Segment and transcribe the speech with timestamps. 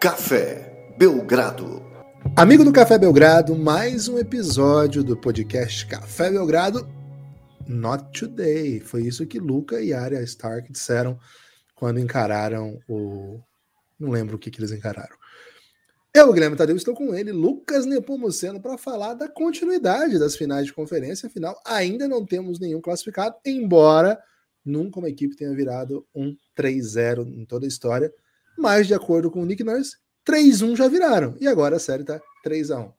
[0.00, 1.82] Café Belgrado.
[2.34, 6.88] Amigo do Café Belgrado, mais um episódio do podcast Café Belgrado.
[7.68, 8.80] Not today.
[8.80, 11.20] Foi isso que Luca e Arya Stark disseram
[11.74, 13.40] quando encararam o.
[13.98, 15.14] Não lembro o que, que eles encararam.
[16.14, 20.72] Eu, Guilherme Tadeu, estou com ele, Lucas Nepomuceno, para falar da continuidade das finais de
[20.72, 21.26] conferência.
[21.26, 24.18] Afinal, ainda não temos nenhum classificado, embora
[24.64, 28.10] nunca uma equipe tenha virado um 3-0 em toda a história.
[28.58, 29.96] Mas, de acordo com o Nick Nurse,
[30.26, 31.36] 3-1 já viraram.
[31.40, 32.92] E agora a série está 3-1.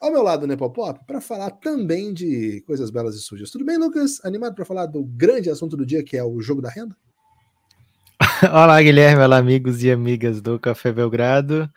[0.00, 3.50] Ao meu lado, Nepopop, para falar também de coisas belas e sujas.
[3.50, 4.20] Tudo bem, Lucas?
[4.24, 6.94] Animado para falar do grande assunto do dia, que é o jogo da renda?
[8.52, 9.22] Olá, Guilherme.
[9.22, 11.70] Olá, amigos e amigas do Café Belgrado.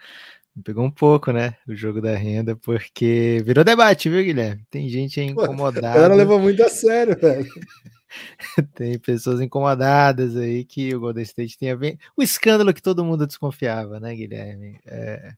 [0.63, 1.55] Pegou um pouco, né?
[1.67, 4.65] O jogo da renda, porque virou debate, viu, Guilherme?
[4.69, 5.91] Tem gente incomodada.
[5.91, 7.47] O cara levou muito a sério, velho.
[8.75, 11.97] Tem pessoas incomodadas aí que o Golden State tenha bem.
[12.15, 14.79] O escândalo que todo mundo desconfiava, né, Guilherme?
[14.85, 15.33] É...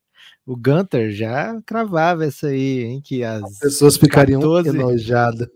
[0.45, 3.02] O Gunter já cravava essa aí, hein?
[3.02, 4.70] Que as, as pessoas ficariam 14...
[4.70, 5.47] enojadas.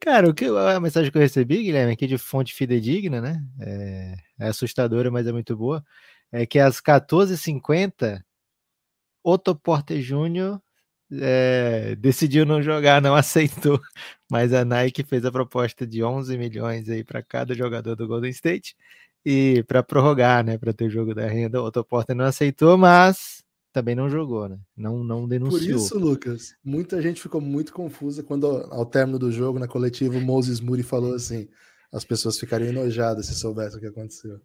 [0.00, 3.42] Cara, o que, a mensagem que eu recebi, Guilherme, aqui de fonte fidedigna, né?
[3.60, 5.84] É, é assustadora, mas é muito boa.
[6.30, 8.22] É que às 14h50
[9.22, 10.60] Otto Porter Jr.
[11.12, 13.80] É, decidiu não jogar, não aceitou,
[14.30, 18.30] mas a Nike fez a proposta de 11 milhões aí para cada jogador do Golden
[18.30, 18.74] State
[19.24, 21.62] e para prorrogar, né, para ter o jogo da renda.
[21.62, 24.58] O Otto Porter não aceitou, mas também não jogou, né?
[24.76, 25.78] Não, não denunciou.
[25.78, 30.16] Por isso, Lucas, muita gente ficou muito confusa quando, ao término do jogo, na coletiva,
[30.16, 31.48] o Moses Moody falou assim:
[31.92, 34.40] as pessoas ficariam enojadas se soubessem o que aconteceu.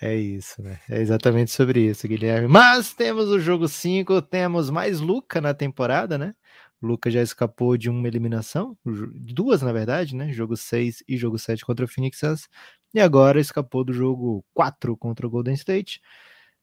[0.00, 0.80] É isso, né?
[0.88, 2.48] É exatamente sobre isso, Guilherme.
[2.48, 6.34] Mas temos o jogo 5, temos mais Luca na temporada, né?
[6.82, 10.32] Luca já escapou de uma eliminação, duas na verdade, né?
[10.32, 12.48] Jogo 6 e jogo 7 contra o Phoenix Suns.
[12.92, 16.00] E agora escapou do jogo 4 contra o Golden State.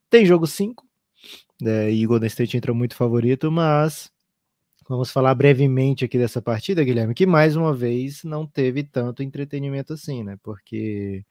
[0.09, 0.85] Tem jogo 5,
[1.61, 1.91] né?
[1.91, 4.11] e o Golden State entrou muito favorito, mas
[4.87, 9.93] vamos falar brevemente aqui dessa partida, Guilherme, que mais uma vez não teve tanto entretenimento
[9.93, 10.37] assim, né?
[10.43, 11.25] Porque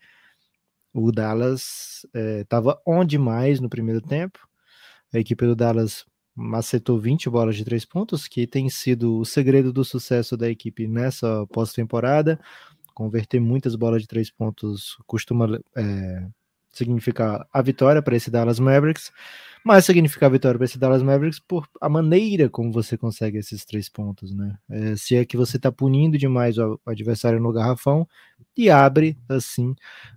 [0.92, 4.38] o Dallas estava é, on demais no primeiro tempo.
[5.12, 9.72] A equipe do Dallas macetou 20 bolas de três pontos, que tem sido o segredo
[9.72, 12.40] do sucesso da equipe nessa pós-temporada.
[12.94, 16.26] Converter muitas bolas de três pontos costuma é,
[16.80, 19.12] significar a vitória para esse Dallas Mavericks
[19.64, 23.64] mas significa a vitória para esse Dallas Mavericks por a maneira como você consegue esses
[23.64, 24.58] três pontos, né?
[24.70, 28.08] É, se é que você está punindo demais o adversário no garrafão
[28.56, 29.74] e abre assim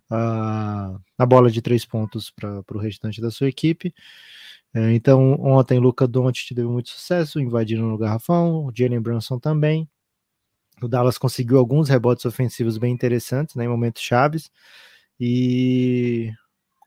[0.10, 3.94] a, a bola de três pontos para o restante da sua equipe.
[4.74, 9.88] É, então, ontem Luca Doncic teve muito sucesso, invadindo no garrafão, Jalen Brunson também.
[10.82, 14.50] O Dallas conseguiu alguns rebotes ofensivos bem interessantes, né, em momentos chaves.
[15.20, 16.32] E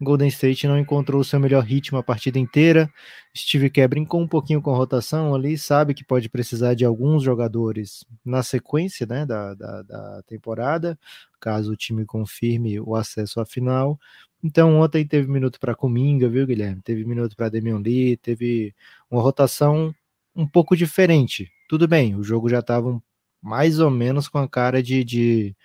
[0.01, 2.91] Golden State não encontrou o seu melhor ritmo a partida inteira.
[3.37, 7.23] Steve Kerr brincou um pouquinho com a rotação ali, sabe que pode precisar de alguns
[7.23, 10.99] jogadores na sequência né, da, da, da temporada,
[11.41, 13.99] caso o time confirme o acesso à final.
[14.43, 16.83] Então ontem teve minuto para Cominga, viu, Guilherme?
[16.83, 18.75] Teve minuto para Damian Lee, teve
[19.11, 19.95] uma rotação
[20.34, 21.51] um pouco diferente.
[21.69, 23.03] Tudo bem, o jogo já estava
[23.43, 25.57] mais ou menos com a cara de, de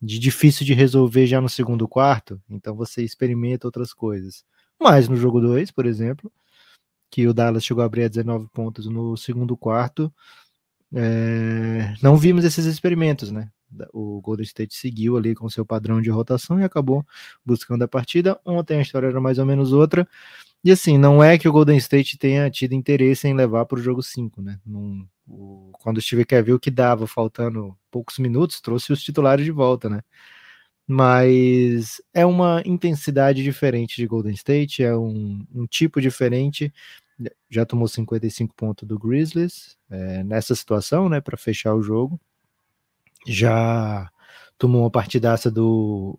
[0.00, 4.44] de difícil de resolver já no segundo quarto, então você experimenta outras coisas.
[4.80, 6.32] Mas no jogo 2, por exemplo,
[7.10, 10.12] que o Dallas chegou a abrir a 19 pontos no segundo quarto,
[10.94, 13.50] é, não vimos esses experimentos, né?
[13.92, 17.06] O Golden State seguiu ali com seu padrão de rotação e acabou
[17.44, 18.40] buscando a partida.
[18.44, 20.08] Ontem a história era mais ou menos outra.
[20.64, 23.82] E assim, não é que o Golden State tenha tido interesse em levar para o
[23.82, 24.58] jogo 5, né?
[24.66, 29.44] Não, o, quando o Steve Kerr viu que dava, faltando poucos minutos, trouxe os titulares
[29.44, 30.02] de volta, né?
[30.86, 36.72] Mas é uma intensidade diferente de Golden State, é um, um tipo diferente.
[37.50, 41.20] Já tomou 55 pontos do Grizzlies é, nessa situação, né?
[41.20, 42.20] Para fechar o jogo.
[43.26, 44.10] Já
[44.56, 46.18] tomou uma partidaça do,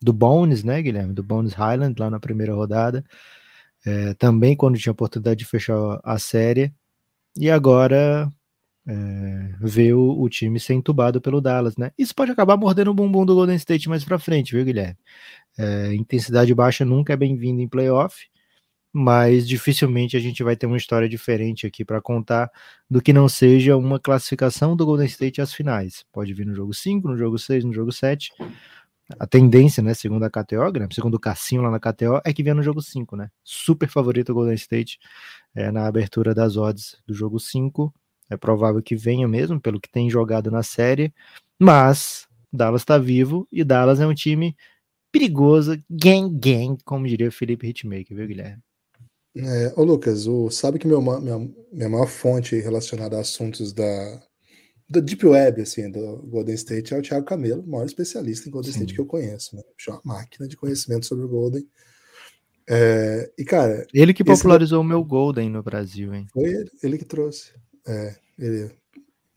[0.00, 1.14] do Bones, né, Guilherme?
[1.14, 3.04] Do Bones Highland lá na primeira rodada.
[3.84, 6.72] É, também quando tinha oportunidade de fechar a série.
[7.36, 8.30] E agora
[8.86, 11.92] é, ver o, o, time ser entubado pelo Dallas, né?
[11.96, 14.98] Isso pode acabar mordendo o bumbum do Golden State mais pra frente, viu, Guilherme?
[15.58, 18.26] É, intensidade baixa nunca é bem-vinda em playoff,
[18.92, 22.50] mas dificilmente a gente vai ter uma história diferente aqui para contar
[22.90, 26.04] do que não seja uma classificação do Golden State às finais.
[26.12, 28.32] Pode vir no jogo 5, no jogo 6, no jogo 7.
[29.18, 32.54] A tendência, né, segundo a KTO, segundo o Cassinho lá na KTO, é que venha
[32.54, 33.28] no jogo 5, né?
[33.44, 34.98] Super favorito o Golden State
[35.54, 37.92] é, na abertura das odds do jogo 5
[38.30, 41.12] é provável que venha mesmo, pelo que tem jogado na série.
[41.58, 44.56] Mas Dallas está vivo e Dallas é um time
[45.12, 48.62] perigoso, gang gang, como diria o Felipe Hitmaker, viu, Guilherme?
[49.36, 54.22] É, ô Lucas, o, sabe que meu, minha, minha maior fonte relacionada a assuntos da,
[54.92, 58.52] da Deep Web, assim, do Golden State é o Thiago Camelo, o maior especialista em
[58.52, 58.78] Golden Sim.
[58.80, 59.62] State que eu conheço, né?
[59.88, 61.66] É uma máquina de conhecimento sobre o Golden.
[62.68, 63.86] É, e, cara.
[63.92, 64.86] Ele que popularizou esse...
[64.86, 66.26] o meu Golden no Brasil, hein?
[66.32, 67.52] Foi ele, ele que trouxe.
[67.86, 68.70] É, ele.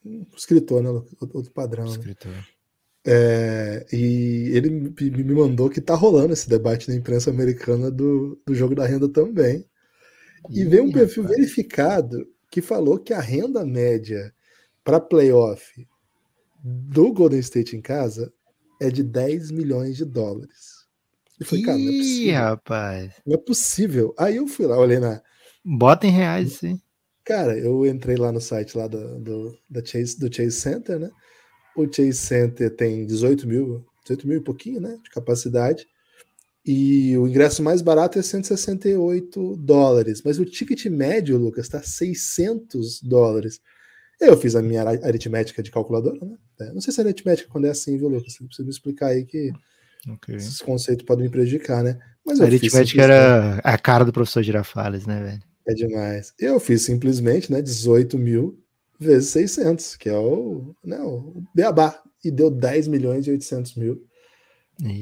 [0.05, 0.89] Um escritor, né?
[0.89, 1.85] Outro padrão.
[1.85, 1.91] Né?
[1.91, 2.31] Escritor.
[2.31, 2.43] Né?
[3.07, 8.53] É, e ele me mandou que tá rolando esse debate na imprensa americana do, do
[8.53, 9.65] jogo da renda também.
[10.49, 11.39] E Ih, veio um perfil rapaz.
[11.39, 14.34] verificado que falou que a renda média
[14.85, 15.85] para playoff
[16.63, 18.31] do Golden State em casa
[18.79, 20.85] é de 10 milhões de dólares.
[21.39, 22.33] Eu falei, cara, não é possível.
[22.33, 23.13] rapaz.
[23.25, 24.15] Não é possível.
[24.17, 25.21] Aí eu fui lá, olhei na.
[25.65, 26.79] Bota em reais, sim.
[27.25, 31.09] Cara, eu entrei lá no site lá do, do, da Chase, do Chase Center, né?
[31.75, 34.97] O Chase Center tem 18 mil, 18 mil e pouquinho, né?
[35.03, 35.87] De capacidade.
[36.63, 40.21] E o ingresso mais barato é 168 dólares.
[40.23, 43.59] Mas o ticket médio, Lucas, está 600 dólares.
[44.19, 46.35] Eu fiz a minha aritmética de calculadora, né?
[46.61, 48.33] É, não sei se a aritmética quando é assim, viu, Lucas?
[48.33, 49.51] Você precisa me explicar aí que
[50.09, 50.35] okay.
[50.35, 51.99] esses conceitos podem me prejudicar, né?
[52.25, 55.43] Mas a aritmética era a cara do professor Girafales, né, velho?
[55.67, 56.33] É demais.
[56.39, 58.59] Eu fiz simplesmente, né, 18 mil
[58.99, 64.01] vezes 600, que é o, né, o beabá, e deu 10 milhões e 800 mil.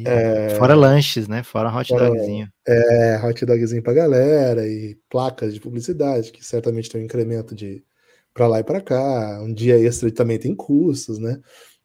[0.05, 1.43] é, fora lanches, né?
[1.43, 2.47] Fora hot fora, dogzinho.
[2.67, 7.83] É, hot dogzinho pra galera e placas de publicidade, que certamente tem um incremento de
[8.33, 9.41] para lá e para cá.
[9.41, 11.39] Um dia extra também tem custos, né?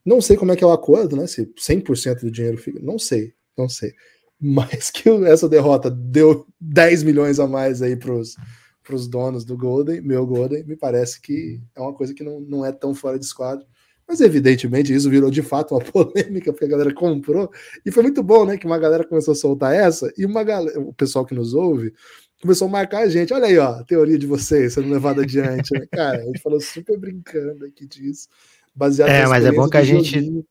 [0.05, 1.27] Não sei como é que é o acordo, né?
[1.27, 2.81] Se 100% do dinheiro fica.
[2.83, 3.93] Não sei, não sei.
[4.41, 10.00] Mas que essa derrota deu 10 milhões a mais aí para os donos do Golden,
[10.00, 13.25] meu Golden, me parece que é uma coisa que não, não é tão fora de
[13.25, 13.67] esquadro.
[14.09, 17.50] Mas evidentemente isso virou de fato uma polêmica, porque a galera comprou.
[17.85, 18.56] E foi muito bom, né?
[18.56, 21.93] Que uma galera começou a soltar essa, e uma galera, o pessoal que nos ouve
[22.40, 23.32] começou a marcar a gente.
[23.32, 25.73] Olha aí, ó, a teoria de vocês sendo levada adiante.
[25.73, 25.87] Né?
[25.90, 28.29] Cara, a gente falou super brincando aqui disso.
[28.75, 30.20] Baseado é, mas é bom que a gente.
[30.20, 30.46] Joguinho.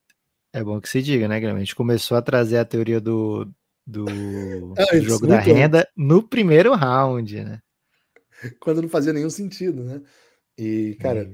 [0.54, 1.62] É bom que se diga, né, Guilherme?
[1.62, 3.48] A gente começou a trazer a teoria do,
[3.86, 4.06] do,
[4.78, 7.60] ah, do jogo da renda no primeiro round, né?
[8.60, 10.02] Quando não fazia nenhum sentido, né?
[10.58, 11.32] E, cara, é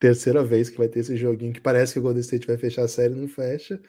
[0.00, 2.82] terceira vez que vai ter esse joguinho que parece que o Golden State vai fechar
[2.82, 3.80] a série, não fecha.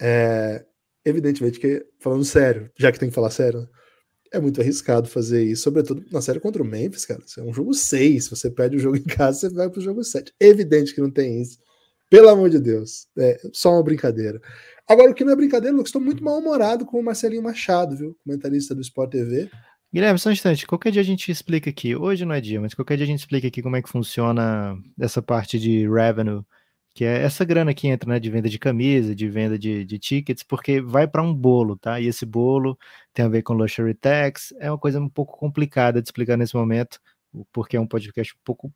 [0.00, 0.64] É,
[1.04, 3.68] evidentemente que, falando sério, já que tem que falar sério, né?
[4.32, 7.22] É muito arriscado fazer isso, sobretudo na série contra o Memphis, cara.
[7.24, 8.24] Isso é um jogo 6.
[8.24, 10.32] Se você perde o jogo em casa, você vai pro jogo 7.
[10.40, 11.58] Evidente que não tem isso.
[12.10, 13.06] Pelo amor de Deus.
[13.18, 14.40] É só uma brincadeira.
[14.88, 18.16] Agora, o que não é brincadeira, Lucas, estou muito mal-humorado com o Marcelinho Machado, viu?
[18.24, 19.50] Comentarista do Sport TV.
[19.92, 20.66] Guilherme, só um instante.
[20.66, 21.96] Qualquer dia a gente explica aqui.
[21.96, 24.76] Hoje não é dia, mas qualquer dia a gente explica aqui como é que funciona
[25.00, 26.42] essa parte de revenue
[26.96, 29.98] que é essa grana que entra né, de venda de camisa, de venda de, de
[29.98, 32.00] tickets, porque vai para um bolo, tá?
[32.00, 32.78] E esse bolo
[33.12, 36.56] tem a ver com luxury tax, é uma coisa um pouco complicada de explicar nesse
[36.56, 36.98] momento,
[37.52, 38.72] porque é um podcast um pouco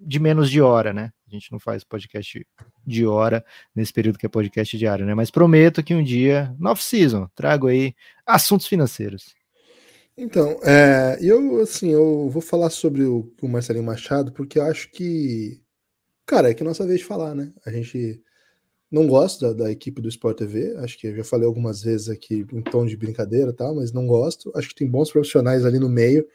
[0.00, 1.12] de menos de hora, né?
[1.28, 2.44] A gente não faz podcast
[2.84, 5.14] de hora nesse período que é podcast diário, né?
[5.14, 7.94] Mas prometo que um dia, no off-season, trago aí
[8.26, 9.32] assuntos financeiros.
[10.16, 14.90] Então, é, eu assim, eu vou falar sobre o, o Marcelinho Machado, porque eu acho
[14.90, 15.62] que
[16.28, 17.50] Cara, é que nossa vez de falar, né?
[17.64, 18.22] A gente
[18.90, 22.10] não gosta da, da, equipe do Sport TV, acho que eu já falei algumas vezes
[22.10, 23.72] aqui em tom de brincadeira, tá?
[23.72, 24.52] mas não gosto.
[24.54, 26.26] Acho que tem bons profissionais ali no meio,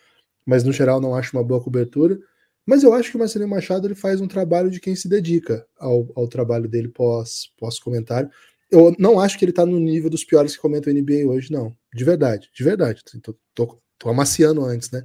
[0.43, 2.19] mas no geral não acho uma boa cobertura.
[2.65, 5.63] Mas eu acho que o Marcelinho Machado ele faz um trabalho de quem se dedica
[5.77, 8.31] ao, ao trabalho dele pós, pós comentário.
[8.71, 11.77] Eu não acho que ele tá no nível dos piores que comentam NBA hoje, não.
[11.93, 13.03] De verdade, de verdade.
[13.21, 15.03] Tô, tô, tô amaciando antes, né?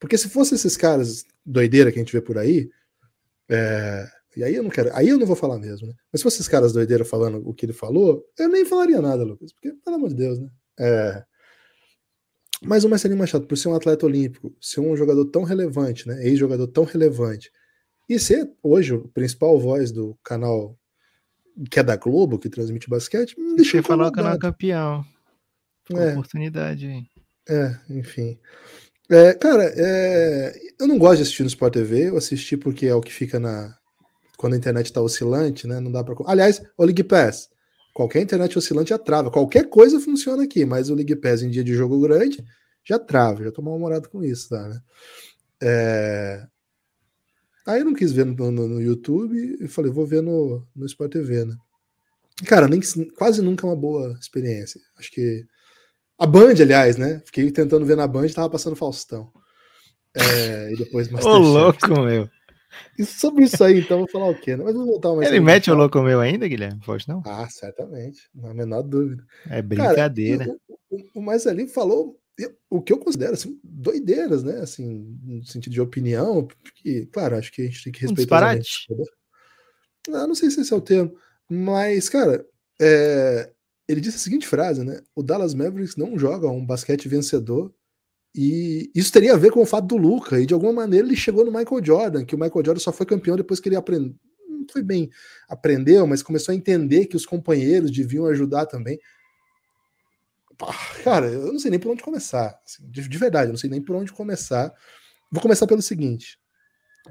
[0.00, 2.68] Porque se fosse esses caras doideira que a gente vê por aí,
[3.48, 5.94] é, e aí eu não quero, aí eu não vou falar mesmo, né?
[6.12, 9.24] Mas se fosse esses caras doideiros falando o que ele falou, eu nem falaria nada,
[9.24, 10.48] Lucas, porque, pelo amor de Deus, né?
[10.78, 11.24] É...
[12.62, 16.26] Mas o Marcelinho Machado, por ser um atleta olímpico, ser um jogador tão relevante, né?
[16.26, 17.50] Ex-jogador tão relevante,
[18.08, 20.78] e ser hoje o principal voz do canal
[21.70, 25.04] que é da Globo, que transmite basquete, me deixa falar o canal campeão.
[25.90, 26.10] É.
[26.10, 27.06] Oportunidade aí.
[27.48, 28.38] É, enfim.
[29.08, 32.94] É, cara, é, eu não gosto de assistir no Sport TV, eu assisti porque é
[32.94, 33.76] o que fica na,
[34.36, 35.80] quando a internet está oscilante, né?
[35.80, 36.14] Não dá para.
[36.26, 37.48] Aliás, o League Pass.
[37.94, 39.30] Qualquer internet oscilante já trava.
[39.30, 42.44] Qualquer coisa funciona aqui, mas o League Pass em dia de jogo grande
[42.84, 43.42] já trava.
[43.42, 44.68] Já tô mal-humorado com isso, tá?
[44.68, 44.80] Né?
[45.62, 46.46] É...
[47.66, 50.86] Aí eu não quis ver no, no, no, YouTube e falei, vou ver no, no
[50.86, 51.56] Sport TV, né?
[52.46, 52.80] Cara, nem,
[53.16, 54.80] quase nunca é uma boa experiência.
[54.98, 55.44] Acho que.
[56.18, 57.22] A Band, aliás, né?
[57.24, 59.32] Fiquei tentando ver na Band e tava passando Faustão.
[60.14, 62.28] É, e depois Ô, louco, meu.
[62.98, 64.56] E sobre isso aí, então, vou falar o quê?
[64.56, 64.64] Né?
[64.64, 65.28] Mas vou voltar mais.
[65.28, 66.80] Ele mete o louco meu ainda, Guilherme?
[66.84, 67.22] Pode não?
[67.24, 68.28] Ah, certamente.
[68.34, 69.24] Não há a menor dúvida.
[69.48, 70.46] É brincadeira.
[70.46, 74.60] Cara, o, o, o Marcelinho falou eu, o que eu considero assim, doideiras, né?
[74.60, 78.56] Assim, no sentido de opinião, porque, claro, acho que a gente tem que respeitar.
[78.56, 79.04] Um
[80.08, 81.16] não, não sei se esse é o termo,
[81.48, 82.46] mas, cara,
[82.80, 83.50] é,
[83.88, 85.00] ele disse a seguinte frase, né?
[85.14, 87.74] O Dallas Mavericks não joga um basquete vencedor
[88.36, 91.16] e isso teria a ver com o fato do Luca, e de alguma maneira ele
[91.16, 94.14] chegou no Michael Jordan, que o Michael Jordan só foi campeão depois que ele aprendeu,
[94.46, 95.08] não foi bem
[95.48, 98.98] aprendeu, mas começou a entender que os companheiros deviam ajudar também.
[101.02, 102.58] Cara, eu não sei nem por onde começar.
[102.64, 104.72] Assim, de, de, verdade, eu não sei nem por onde começar.
[105.30, 106.38] Vou começar pelo seguinte,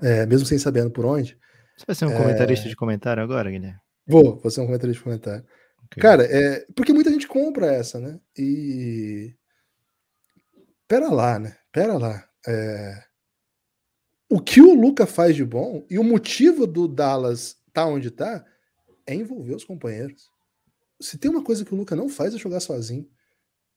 [0.04, 1.38] é, mesmo sem sabendo por onde.
[1.76, 2.18] Você vai ser um é...
[2.18, 3.80] comentarista de comentário agora, Guilherme?
[4.08, 5.46] Vou, vou ser um comentarista de comentário.
[5.86, 6.02] Okay.
[6.02, 8.20] Cara, é, porque muita gente compra essa, né?
[8.38, 9.34] E
[10.88, 11.58] pera lá, né?
[11.72, 12.28] Pera lá.
[12.48, 13.04] É...
[14.30, 18.46] O que o Luca faz de bom e o motivo do Dallas tá onde tá
[19.06, 20.30] é envolver os companheiros.
[21.00, 23.08] Se tem uma coisa que o Luca não faz é jogar sozinho.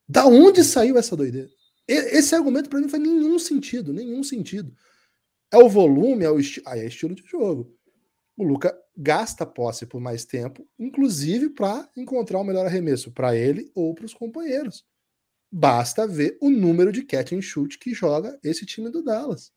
[0.08, 1.50] Da onde saiu essa doideira?
[1.86, 4.74] Esse argumento para mim não faz nenhum sentido, nenhum sentido.
[5.50, 6.62] É o volume, é o esti...
[6.64, 7.74] ah, é estilo de jogo.
[8.36, 13.70] O Luca gasta posse por mais tempo, inclusive para encontrar o melhor arremesso para ele
[13.74, 14.84] ou para os companheiros.
[15.50, 19.50] Basta ver o número de catch and shoot que joga esse time do Dallas.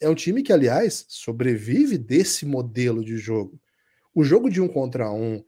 [0.00, 3.60] É um time que, aliás, sobrevive desse modelo de jogo.
[4.14, 5.44] O jogo de um contra um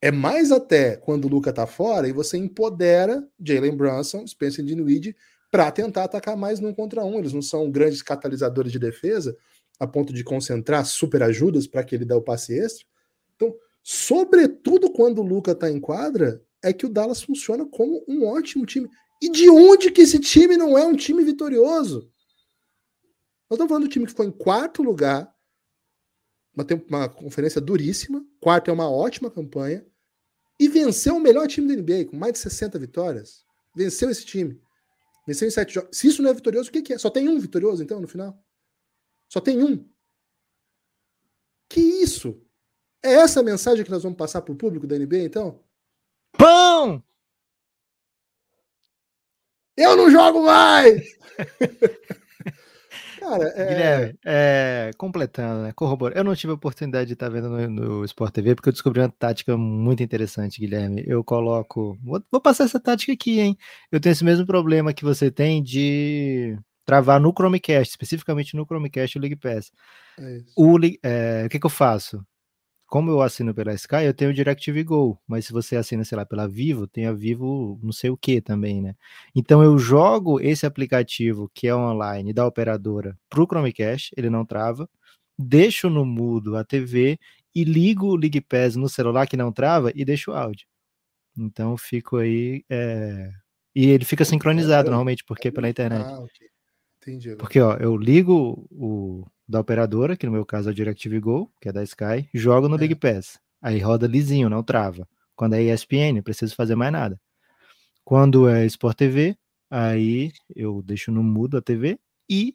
[0.00, 5.16] é mais até quando o Luca tá fora e você empodera Jalen Brunson, Spencer Dinwiddie
[5.50, 7.18] para tentar atacar mais num contra um.
[7.18, 9.36] Eles não são grandes catalisadores de defesa
[9.80, 12.86] a ponto de concentrar super ajudas para que ele dê o passe extra.
[13.34, 18.26] Então, sobretudo quando o Luca tá em quadra, é que o Dallas funciona como um
[18.26, 18.88] ótimo time.
[19.20, 22.12] E de onde que esse time não é um time vitorioso?
[23.50, 25.34] Nós estamos falando do time que ficou em quarto lugar,
[26.54, 29.86] uma, uma conferência duríssima, quarto é uma ótima campanha,
[30.60, 33.44] e venceu o melhor time da NBA, com mais de 60 vitórias.
[33.74, 34.60] Venceu esse time.
[35.26, 35.96] Venceu em sete jogos.
[35.96, 36.98] Se isso não é vitorioso, o que, que é?
[36.98, 38.42] Só tem um vitorioso, então, no final?
[39.28, 39.88] Só tem um.
[41.68, 42.40] Que isso?
[43.02, 45.62] É essa a mensagem que nós vamos passar para o público da NBA, então?
[46.32, 46.67] Pão!
[49.78, 51.02] Eu não jogo mais!
[53.20, 53.68] Cara, é...
[53.68, 55.72] Guilherme, é, completando, né?
[55.72, 56.18] Corrobora.
[56.18, 59.00] Eu não tive a oportunidade de estar vendo no, no, Sport TV porque eu descobri
[59.00, 61.04] uma tática muito interessante, Guilherme.
[61.06, 61.96] Eu coloco.
[62.02, 63.56] Vou, vou, passar essa tática aqui, hein?
[63.92, 69.18] Eu tenho esse mesmo problema que você tem de travar no Chromecast, especificamente no Chromecast
[69.18, 69.70] o League Pass.
[70.18, 72.24] É o, é, o que, que eu faço?
[72.88, 76.16] Como eu assino pela Sky, eu tenho o DirecTV Go, mas se você assina, sei
[76.16, 78.94] lá, pela Vivo, tem a Vivo não sei o que também, né?
[79.36, 84.88] Então eu jogo esse aplicativo que é online da operadora pro Chromecast, ele não trava,
[85.38, 87.18] deixo no mudo a TV
[87.54, 90.66] e ligo o League Pass no celular que não trava e deixo o áudio.
[91.36, 92.64] Então fico aí.
[92.70, 93.30] É...
[93.74, 96.06] E ele fica sincronizado normalmente, porque é pela internet.
[96.06, 96.48] Ah, ok.
[97.02, 97.36] Entendi.
[97.36, 101.52] Porque, ó, eu ligo o da operadora, que no meu caso é o DirecTV Go,
[101.60, 102.78] que é da Sky, jogo no é.
[102.78, 103.40] Big Pass.
[103.62, 105.08] Aí roda lisinho, não trava.
[105.34, 107.20] Quando é ESPN, não preciso fazer mais nada.
[108.04, 109.36] Quando é Sport TV,
[109.70, 112.54] aí eu deixo no mudo a TV e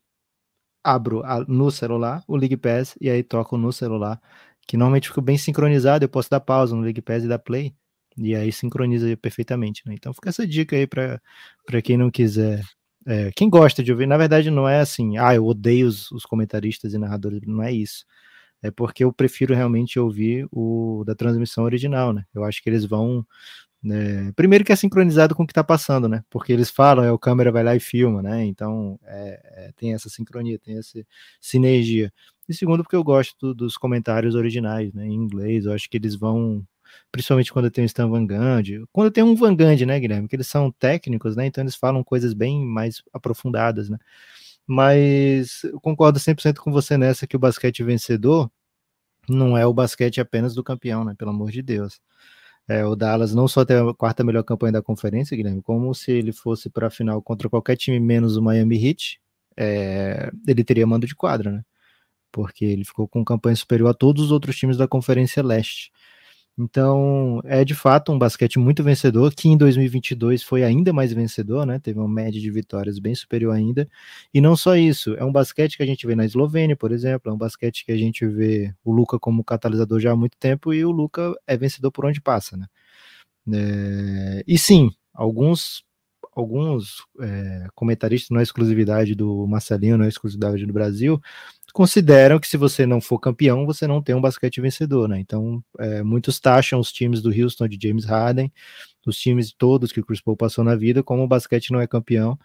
[0.84, 4.22] abro a, no celular o League Pass e aí toco no celular,
[4.68, 7.74] que normalmente fica bem sincronizado, eu posso dar pausa no League Pass e dar play,
[8.18, 9.94] e aí sincroniza perfeitamente, né?
[9.94, 12.64] Então fica essa dica aí para quem não quiser
[13.06, 16.26] é, quem gosta de ouvir, na verdade, não é assim, ah, eu odeio os, os,
[16.26, 18.06] comentaristas e narradores, não é isso.
[18.62, 22.26] É porque eu prefiro realmente ouvir o da transmissão original, né?
[22.34, 23.26] Eu acho que eles vão.
[23.84, 26.24] Né, primeiro que é sincronizado com o que está passando, né?
[26.30, 28.46] Porque eles falam, é, o câmera vai lá e filma, né?
[28.46, 31.06] Então é, é, tem essa sincronia, tem essa
[31.42, 32.12] sinergia.
[32.48, 35.06] E segundo, porque eu gosto dos comentários originais, né?
[35.06, 36.66] Em inglês, eu acho que eles vão
[37.12, 40.36] principalmente quando tem o Stan Van Gundy, quando tem um Van Gundy, né, Guilherme, que
[40.36, 43.98] eles são técnicos, né, então eles falam coisas bem mais aprofundadas, né,
[44.68, 48.50] mas eu concordo 100% com você nessa que o basquete vencedor
[49.30, 52.02] não é o basquete apenas do campeão, né, pelo amor de Deus.
[52.68, 56.12] É, o Dallas não só tem a quarta melhor campanha da conferência, Guilherme, como se
[56.12, 59.20] ele fosse para a final contra qualquer time menos o Miami Heat,
[59.58, 61.64] é, ele teria mando de quadra, né?
[62.32, 65.92] Porque ele ficou com campanha superior a todos os outros times da Conferência Leste.
[66.58, 71.66] Então, é de fato um basquete muito vencedor, que em 2022 foi ainda mais vencedor,
[71.66, 71.80] né?
[71.80, 73.90] Teve uma média de vitórias bem superior ainda.
[74.32, 77.32] E não só isso, é um basquete que a gente vê na Eslovênia, por exemplo,
[77.32, 80.72] é um basquete que a gente vê o Luca como catalisador já há muito tempo
[80.74, 82.68] e o Luca é vencedor por onde passa, né?
[83.54, 84.44] É...
[84.48, 85.84] E sim, alguns
[86.36, 91.22] alguns é, comentaristas, não é exclusividade do Marcelinho, não é exclusividade do Brasil,
[91.74, 95.20] consideram que se você não for campeão, você não tem um basquete vencedor, né?
[95.20, 98.52] Então, é, muitos taxam os times do Houston de James Harden,
[99.06, 101.88] os times todos que o Chris Paul passou na vida, como o basquete não é
[101.88, 102.38] campeão,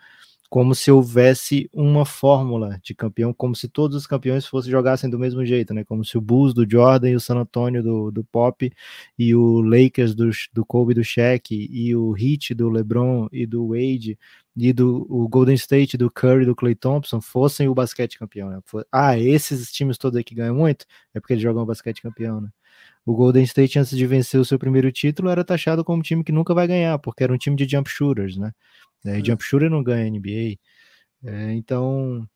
[0.50, 5.18] como se houvesse uma fórmula de campeão, como se todos os campeões fossem jogassem do
[5.18, 5.84] mesmo jeito, né?
[5.84, 8.70] Como se o Bulls do Jordan e o San Antonio do, do Pop
[9.18, 13.68] e o Lakers do, do Kobe do Shaq e o Heat do LeBron e do
[13.68, 14.18] Wade
[14.56, 18.48] e do o Golden State do Curry do Clay Thompson fossem o basquete campeão.
[18.50, 18.60] Né?
[18.90, 22.48] Ah, esses times todos aí que ganham muito é porque eles jogam basquete campeão, né?
[23.04, 26.22] O Golden State antes de vencer o seu primeiro título era taxado como um time
[26.22, 28.52] que nunca vai ganhar, porque era um time de jump shooters, né?
[29.04, 30.58] É, jump shooter não ganha NBA.
[31.24, 32.26] É, então,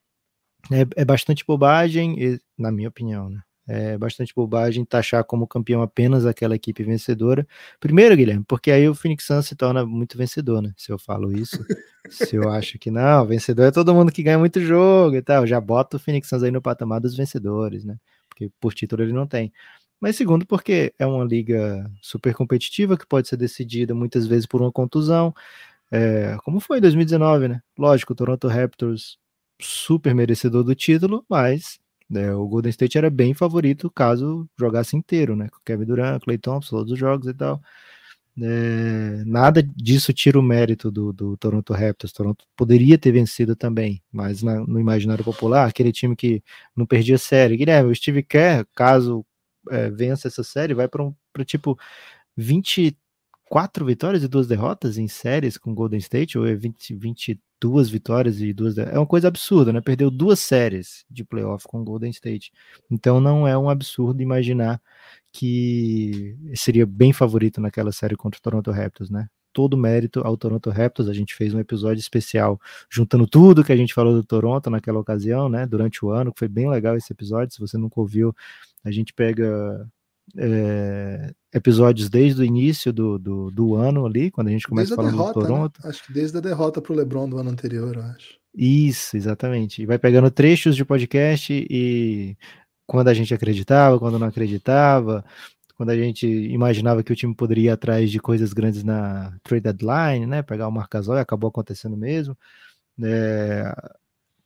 [0.71, 2.17] é, é, bastante bobagem,
[2.59, 3.41] na minha opinião, né?
[3.67, 7.47] É bastante bobagem taxar como campeão apenas aquela equipe vencedora.
[7.79, 10.73] Primeiro, Guilherme, porque aí o Phoenix Suns se torna muito vencedor, né?
[10.77, 11.65] Se eu falo isso,
[12.11, 15.47] se eu acho que não, vencedor é todo mundo que ganha muito jogo e tal.
[15.47, 17.97] Já bota o Phoenix Suns aí no patamar dos vencedores, né?
[18.29, 19.53] Porque por título ele não tem.
[20.01, 24.61] Mas segundo, porque é uma liga super competitiva que pode ser decidida muitas vezes por
[24.61, 25.33] uma contusão.
[25.93, 27.61] É, como foi em 2019, né?
[27.79, 29.19] Lógico, o Toronto Raptors
[29.61, 35.37] super merecedor do título, mas né, o Golden State era bem favorito caso jogasse inteiro,
[35.37, 35.49] né?
[35.51, 37.61] Com Kevin Durant, Clay Thompson, todos os jogos e tal.
[38.41, 42.13] É, nada disso tira o mérito do, do Toronto Raptors.
[42.13, 46.43] Toronto poderia ter vencido também, mas na, no imaginário popular, aquele time que
[46.75, 47.57] não perdia série.
[47.57, 49.25] Guilherme, o Steve Kerr, caso
[49.71, 51.79] é, vença essa série, vai para um, tipo
[52.37, 52.97] 20,
[53.53, 58.41] quatro vitórias e duas derrotas em séries com Golden State, ou é 20, 22 vitórias
[58.41, 59.83] e duas É uma coisa absurda, né?
[59.83, 62.51] Perdeu duas séries de playoff com Golden State.
[62.91, 64.81] Então não é um absurdo imaginar
[65.31, 69.29] que seria bem favorito naquela série contra o Toronto Raptors, né?
[69.53, 71.11] Todo mérito ao Toronto Raptors.
[71.11, 72.59] A gente fez um episódio especial
[72.91, 75.67] juntando tudo que a gente falou do Toronto naquela ocasião, né?
[75.67, 77.53] Durante o ano, que foi bem legal esse episódio.
[77.53, 78.35] Se você nunca ouviu,
[78.83, 79.87] a gente pega
[80.37, 85.13] é, episódios desde o início do, do, do, ano ali, quando a gente começa falando
[85.13, 85.47] derrota, do né?
[85.47, 85.81] Toronto.
[85.83, 85.91] Né?
[85.91, 88.39] Acho que desde a derrota para o LeBron do ano anterior, eu acho.
[88.55, 89.83] Isso, exatamente.
[89.83, 92.37] E vai pegando trechos de podcast e
[92.87, 95.25] quando a gente acreditava, quando não acreditava,
[95.77, 99.63] quando a gente imaginava que o time poderia ir atrás de coisas grandes na trade
[99.63, 100.43] deadline, né?
[100.43, 102.37] Pegar o Marcasol e acabou acontecendo mesmo.
[103.03, 103.73] É,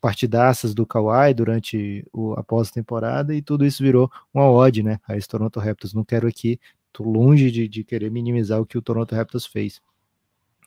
[0.00, 5.00] partidaças do Kawhi durante o, a pós-temporada e tudo isso virou uma odd, né?
[5.08, 5.94] A Toronto Raptors.
[5.94, 6.60] Não quero aqui,
[6.92, 9.80] tô longe de, de querer minimizar o que o Toronto Raptors fez.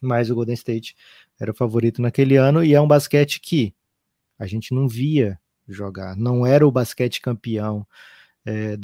[0.01, 0.95] Mas o Golden State
[1.39, 3.73] era o favorito naquele ano e é um basquete que
[4.37, 6.15] a gente não via jogar.
[6.15, 7.85] Não era o basquete campeão,
[8.45, 8.77] é,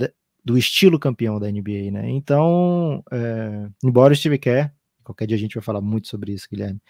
[0.43, 2.09] do estilo campeão da NBA, né?
[2.09, 4.39] Então, é, embora o Steve
[5.03, 6.81] qualquer dia a gente vai falar muito sobre isso, Guilherme,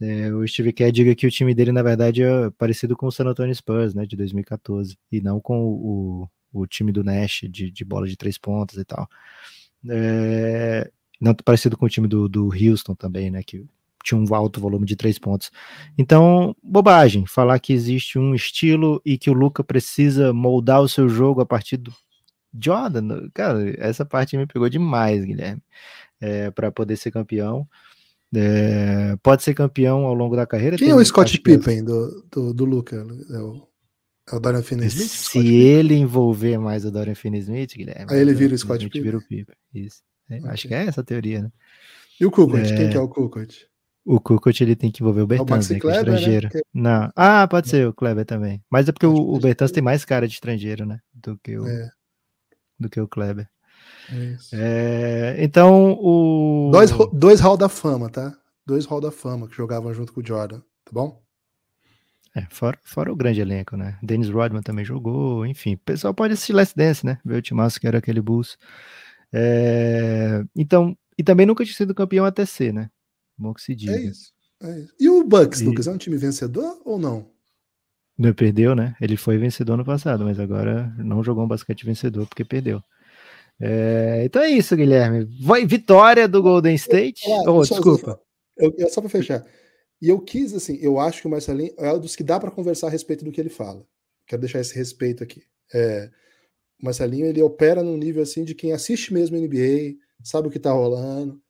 [0.00, 3.12] é, o Steve Kerr diga que o time dele, na verdade, é parecido com o
[3.12, 7.70] San Antonio Spurs, né, de 2014, e não com o, o, time do Nash, de,
[7.70, 9.08] de bola de três pontas e tal.
[9.88, 13.64] É, não parecido com o time do, do Houston também, né, que
[14.04, 15.50] tinha um alto volume de três pontos.
[15.98, 21.08] Então, bobagem, falar que existe um estilo e que o Luca precisa moldar o seu
[21.08, 21.92] jogo a partir do
[22.58, 25.62] Jordan, cara, essa parte me pegou demais, Guilherme,
[26.20, 27.68] é, para poder ser campeão.
[28.34, 30.76] É, pode ser campeão ao longo da carreira.
[30.76, 32.96] Quem é é o Scott Pippen do, do, do Luca?
[32.96, 33.66] É o,
[34.30, 35.08] é o Dorian Finney-Smith?
[35.08, 36.02] Se ele Pippen?
[36.02, 38.12] envolver mais o Dorian Finney-Smith, Guilherme...
[38.12, 39.02] Aí ele vira o Scott Pippen.
[39.02, 39.56] Vira o Pippen.
[39.74, 40.02] Isso.
[40.30, 40.50] É, okay.
[40.50, 41.52] Acho que é essa a teoria, né?
[42.20, 42.62] E o Kukoc?
[42.62, 42.88] Quem é.
[42.90, 43.48] que é o Kukoc?
[44.04, 45.96] O Kukoc ele tem que envolver o Bertans, né, é né?
[45.96, 46.48] estrangeiro.
[46.52, 46.60] Né?
[46.72, 47.12] Não.
[47.14, 48.62] Ah, pode ser o Kleber também.
[48.70, 50.98] Mas é porque o, o Bertans tem mais cara de estrangeiro, né?
[51.12, 51.90] Do que o, é.
[52.78, 53.48] do que o Kleber.
[54.52, 56.70] É, então, o.
[56.72, 58.36] Dois, dois Hall da Fama, tá?
[58.66, 61.22] Dois Hall da Fama que jogavam junto com o Jordan, tá bom?
[62.34, 63.98] É, fora, fora o grande elenco, né?
[64.02, 65.74] Dennis Rodman também jogou, enfim.
[65.74, 67.18] O pessoal pode assistir Last Dance, né?
[67.24, 68.58] Ver o timaço que era aquele Bulls.
[69.32, 72.90] É, então, e também nunca tinha sido campeão até ser, né?
[73.36, 73.92] Bom que se diga.
[73.92, 74.32] É isso.
[74.60, 74.94] É isso.
[74.98, 75.64] E o Bucks, e...
[75.64, 77.30] Lucas, é um time vencedor ou não?
[78.16, 78.96] Não perdeu, né?
[79.00, 82.82] Ele foi vencedor no passado, mas agora não jogou um basquete vencedor porque perdeu.
[83.60, 85.28] É, então é isso, Guilherme.
[85.42, 87.22] Vai, vitória do Golden State.
[87.46, 88.20] oh, desculpa.
[88.56, 89.44] Eu, eu, só para fechar.
[90.00, 92.50] E eu quis, assim, eu acho que o Marcelinho é um dos que dá para
[92.50, 93.84] conversar a respeito do que ele fala.
[94.26, 95.42] Quero deixar esse respeito aqui.
[95.74, 96.10] É,
[96.80, 100.58] o Marcelinho, ele opera num nível, assim, de quem assiste mesmo NBA, sabe o que
[100.58, 101.40] tá rolando.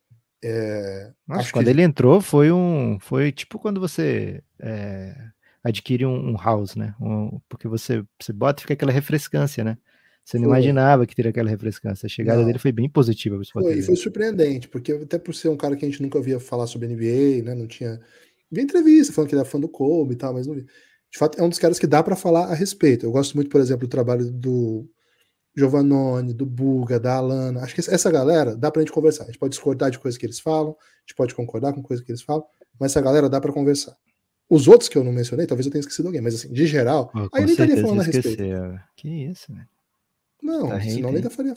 [0.43, 1.71] É, Nossa, acho quando que...
[1.71, 2.97] ele entrou, foi um.
[2.99, 5.15] Foi tipo quando você é,
[5.63, 6.95] adquire um, um, house, né?
[6.99, 9.77] Um, porque você, você bota e fica aquela refrescância, né?
[10.29, 10.57] Você não foi.
[10.57, 12.05] imaginava que teria aquela refrescância.
[12.05, 12.45] A chegada não.
[12.45, 13.39] dele foi bem positiva.
[13.51, 16.39] Foi, e foi surpreendente, porque até por ser um cara que a gente nunca via
[16.39, 17.55] falar sobre NBA, né?
[17.55, 17.99] Não tinha
[18.51, 20.65] Vi entrevista falando que ele é fã do Kobe e tal, mas não vi.
[21.11, 23.05] De fato, é um dos caras que dá para falar a respeito.
[23.05, 24.87] Eu gosto muito, por exemplo, do trabalho do
[25.55, 27.61] Giovannone, do Buga, da Alana.
[27.61, 29.23] Acho que essa galera dá pra gente conversar.
[29.23, 32.05] A gente pode discordar de coisas que eles falam, a gente pode concordar com coisas
[32.05, 32.43] que eles falam,
[32.79, 33.95] mas essa galera dá para conversar.
[34.49, 37.09] Os outros que eu não mencionei, talvez eu tenha esquecido alguém, mas assim, de geral,
[37.09, 38.43] Pô, aí nem estaria falando a respeito.
[38.95, 39.67] Que isso, velho.
[40.49, 41.55] Não, Tá senão nem estaria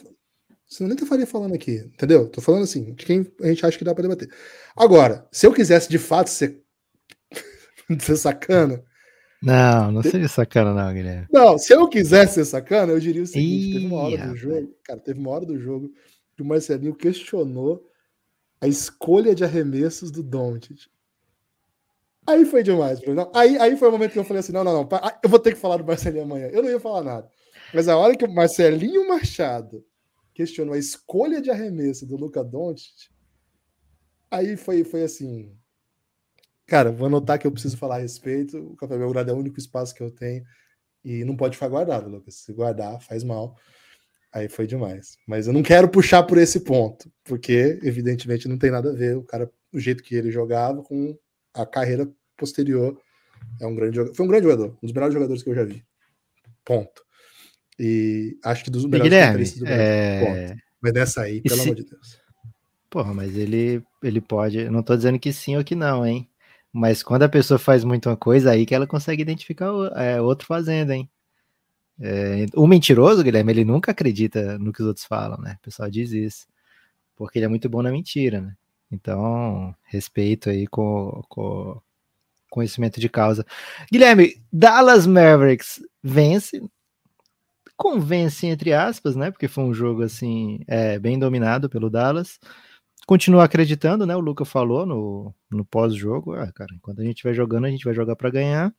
[0.66, 2.28] senão nem estaria falando aqui, entendeu?
[2.28, 4.30] Tô falando assim, de quem a gente acha que dá pra debater.
[4.76, 6.62] Agora, se eu quisesse de fato ser,
[8.00, 8.82] ser sacana,
[9.42, 11.26] Não, não seja sacana, não, Guilherme.
[11.32, 14.36] Não, se eu quisesse ser sacana, eu diria o seguinte: Ih, teve uma hora do
[14.36, 15.90] jogo, cara, teve uma hora do jogo
[16.36, 17.88] que o Marcelinho questionou
[18.60, 20.86] a escolha de arremessos do Doncic.
[22.26, 23.28] Aí foi demais, Bruno.
[23.34, 25.40] Aí, aí foi o momento que eu falei assim: não, não, não, ah, eu vou
[25.40, 26.46] ter que falar do Marcelinho amanhã.
[26.46, 27.28] Eu não ia falar nada.
[27.72, 29.84] Mas a hora que o Marcelinho Machado
[30.34, 33.10] questionou a escolha de arremesso do Luca Doncic,
[34.30, 35.56] aí foi, foi assim.
[36.66, 38.58] Cara, vou anotar que eu preciso falar a respeito.
[38.58, 40.44] O Café Belgrado é o único espaço que eu tenho.
[41.04, 42.36] E não pode ficar guardado, Lucas.
[42.36, 43.56] Se guardar, faz mal.
[44.32, 45.18] Aí foi demais.
[45.26, 49.16] Mas eu não quero puxar por esse ponto, porque, evidentemente, não tem nada a ver.
[49.16, 51.18] O cara, o jeito que ele jogava com
[51.52, 52.98] a carreira posterior.
[53.60, 54.14] É um grande jogador.
[54.14, 55.84] Foi um grande jogador, um dos melhores jogadores que eu já vi.
[56.64, 57.04] Ponto.
[57.84, 59.66] E acho que dos melhores Guilherme, do Brasil.
[59.66, 60.56] é...
[60.80, 62.16] Mas dessa aí, pelo se- amor de Deus.
[62.88, 64.58] Porra, mas ele, ele pode.
[64.58, 66.28] Eu não tô dizendo que sim ou que não, hein?
[66.72, 70.20] Mas quando a pessoa faz muito uma coisa, aí que ela consegue identificar o é,
[70.22, 71.10] outro fazendo, hein?
[72.00, 75.56] É, o mentiroso, Guilherme, ele nunca acredita no que os outros falam, né?
[75.58, 76.46] O pessoal diz isso.
[77.16, 78.54] Porque ele é muito bom na mentira, né?
[78.92, 81.80] Então, respeito aí com, com
[82.48, 83.44] conhecimento de causa.
[83.90, 86.62] Guilherme, Dallas Mavericks vence,
[87.82, 89.32] convence entre aspas, né?
[89.32, 92.38] Porque foi um jogo assim, é, bem dominado pelo Dallas.
[93.08, 94.14] Continua acreditando, né?
[94.14, 97.84] O Luca falou no, no pós-jogo, ah, cara, enquanto a gente vai jogando, a gente
[97.84, 98.72] vai jogar para ganhar.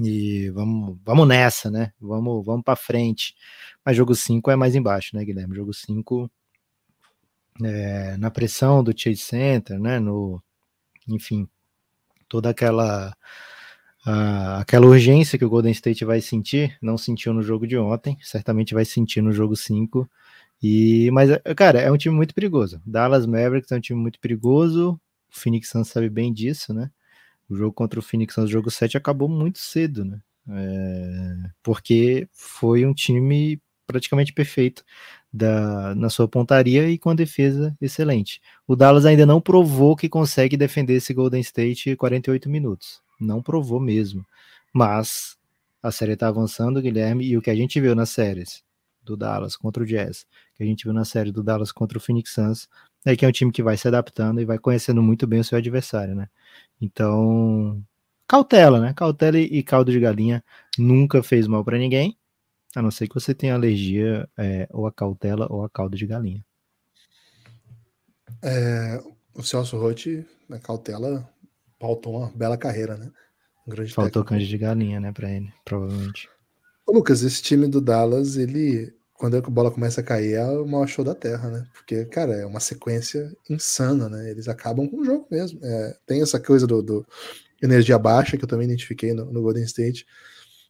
[0.00, 1.92] E vamos, vamos nessa, né?
[2.00, 3.36] Vamos, vamos para frente.
[3.84, 5.54] Mas jogo 5 é mais embaixo, né, Guilherme?
[5.54, 6.28] Jogo 5
[7.62, 10.00] é, na pressão do Chase Center, né?
[10.00, 10.42] No,
[11.08, 11.48] enfim,
[12.28, 13.16] toda aquela
[14.08, 18.16] a- aquela urgência que o Golden State vai sentir, não sentiu no jogo de ontem,
[18.22, 20.08] certamente vai sentir no jogo 5.
[20.62, 22.80] E mas cara, é um time muito perigoso.
[22.86, 25.00] Dallas Mavericks é um time muito perigoso.
[25.30, 26.90] O Phoenix Suns sabe bem disso, né?
[27.48, 30.20] O jogo contra o Phoenix Suns, jogo 7 acabou muito cedo, né?
[30.50, 34.84] É, porque foi um time praticamente perfeito
[35.32, 38.40] da, na sua pontaria e com a defesa excelente.
[38.66, 43.02] O Dallas ainda não provou que consegue defender esse Golden State 48 minutos.
[43.20, 44.24] Não provou mesmo.
[44.72, 45.36] Mas
[45.82, 48.62] a série está avançando, Guilherme, e o que a gente viu nas séries
[49.02, 52.00] do Dallas contra o Jazz, que a gente viu na série do Dallas contra o
[52.00, 52.68] Phoenix Suns,
[53.04, 55.44] é que é um time que vai se adaptando e vai conhecendo muito bem o
[55.44, 56.28] seu adversário, né?
[56.80, 57.82] Então,
[58.26, 58.92] cautela, né?
[58.94, 60.44] Cautela e, caldo de galinha
[60.76, 62.16] nunca fez mal para ninguém,
[62.74, 66.06] a não ser que você tenha alergia é, ou a cautela ou a caldo de
[66.06, 66.44] galinha.
[68.42, 69.02] É,
[69.34, 71.28] o Celso Rotti, na cautela,
[71.78, 73.10] pautou uma bela carreira, né?
[73.66, 74.28] Um grande Faltou técnico.
[74.28, 76.28] canja de galinha, né, para ele, provavelmente.
[76.86, 80.66] Ô, Lucas, esse time do Dallas, ele, quando a bola começa a cair, é o
[80.66, 81.66] maior show da terra, né?
[81.74, 84.30] Porque, cara, é uma sequência insana, né?
[84.30, 85.60] Eles acabam com o jogo mesmo.
[85.62, 87.06] É, tem essa coisa do, do
[87.62, 90.06] energia baixa, que eu também identifiquei no, no Golden State,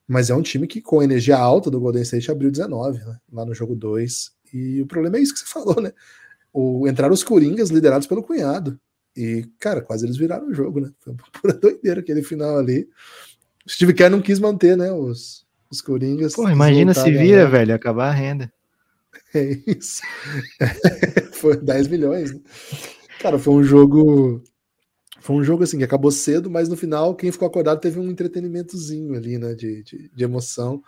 [0.09, 3.19] mas é um time que, com a energia alta do Golden State, abriu 19, né?
[3.31, 4.33] Lá no jogo 2.
[4.53, 5.93] E o problema é isso que você falou, né?
[6.53, 8.81] O, entraram os Coringas liderados pelo cunhado.
[9.17, 10.91] E, cara, quase eles viraram o jogo, né?
[11.01, 12.89] Foi uma pura doideira aquele final ali.
[13.67, 14.93] O Steve Kerr não quis manter, né?
[14.93, 16.35] Os, os Coringas.
[16.35, 17.51] Pô, imagina se vira, né?
[17.51, 18.53] velho, acabar a renda.
[19.35, 20.01] É isso.
[21.33, 22.33] foi 10 milhões.
[22.33, 22.41] Né?
[23.21, 24.43] Cara, foi um jogo.
[25.21, 28.09] Foi um jogo assim que acabou cedo, mas no final, quem ficou acordado teve um
[28.11, 29.55] entretenimentozinho ali, né?
[29.55, 30.83] De, de, de emoção.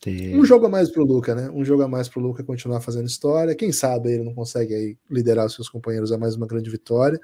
[0.00, 1.50] Ter- Um jogo a mais pro Luca, né?
[1.50, 3.54] Um jogo a mais pro Luca continuar fazendo história.
[3.54, 7.20] Quem sabe ele não consegue aí liderar os seus companheiros a mais uma grande vitória.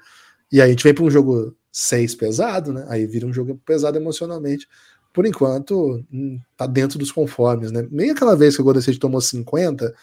[0.51, 2.85] E aí a gente vem para um jogo 6 pesado, né?
[2.89, 4.67] Aí vira um jogo pesado emocionalmente.
[5.13, 7.87] Por enquanto, hum, tá dentro dos conformes, né?
[7.91, 9.93] Nem aquela vez que o Golden State tomou 50,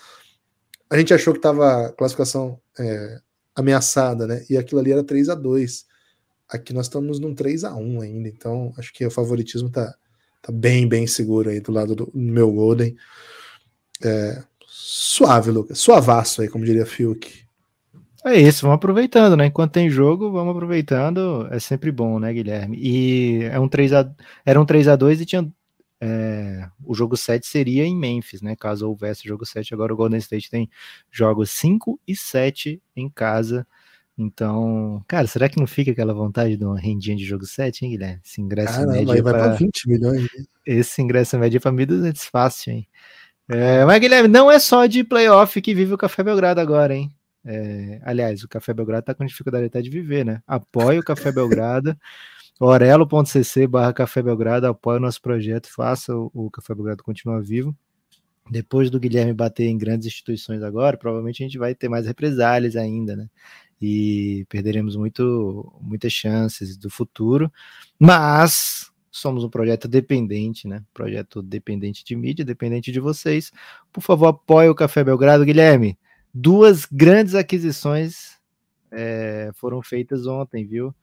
[0.90, 3.20] a gente achou que tava classificação é,
[3.54, 4.44] ameaçada, né?
[4.50, 5.87] E aquilo ali era 3 a 2
[6.48, 9.92] Aqui nós estamos num 3 a 1 ainda, então acho que o favoritismo tá,
[10.40, 12.96] tá bem, bem seguro aí do lado do meu Golden.
[14.00, 15.78] É, suave, Lucas.
[15.78, 17.45] Suavaço aí, como diria Fiuk.
[18.24, 19.46] É isso, vamos aproveitando, né?
[19.46, 21.46] Enquanto tem jogo, vamos aproveitando.
[21.50, 22.76] É sempre bom, né, Guilherme?
[22.81, 24.11] E é um 3 a,
[24.44, 25.48] era um 3 a 2 e tinha.
[26.00, 28.57] é, o jogo 7 seria em Memphis, né?
[28.57, 29.72] Caso houvesse jogo 7.
[29.74, 30.68] Agora o Golden State tem
[31.11, 33.66] jogos 5 e 7 em casa.
[34.18, 37.90] Então, cara, será que não fica aquela vontade de uma rendinha de jogo 7, hein,
[37.92, 38.20] Guilherme?
[38.24, 39.33] Esse ingresso Caramba, médio vai pra...
[39.33, 40.22] para 20 milhões.
[40.22, 40.44] né?
[40.64, 42.88] Esse ingresso médio é pra 1.200 fácil, hein?
[43.48, 47.12] É, mas, Guilherme, não é só de playoff que vive o Café Belgrado agora, hein?
[47.48, 50.42] É, aliás, o Café Belgrado tá com dificuldade até de viver, né?
[50.46, 51.96] Apoie o Café Belgrado,
[52.59, 57.74] orelo.cc barra Café Belgrado, apoie o nosso projeto, faça o, o Café Belgrado continuar vivo.
[58.50, 62.74] Depois do Guilherme bater em grandes instituições agora, provavelmente a gente vai ter mais represálias
[62.74, 63.28] ainda, né?
[63.80, 67.52] E perderemos muito, muitas chances do futuro,
[67.98, 70.82] mas somos um projeto dependente, né?
[70.92, 73.52] Projeto dependente de mídia, dependente de vocês.
[73.92, 75.96] Por favor, apoie o Café Belgrado, Guilherme.
[76.38, 78.37] Duas grandes aquisições
[78.92, 80.94] é, foram feitas ontem, viu?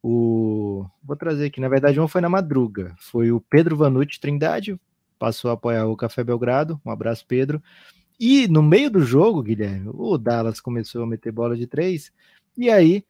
[0.00, 2.94] O vou trazer aqui, na verdade, uma foi na madruga.
[3.00, 4.78] Foi o Pedro Vanucci Trindade,
[5.18, 6.80] passou a apoiar o Café Belgrado.
[6.86, 7.60] Um abraço, Pedro.
[8.20, 12.12] E no meio do jogo, Guilherme, o Dallas começou a meter bola de três.
[12.56, 13.04] E aí,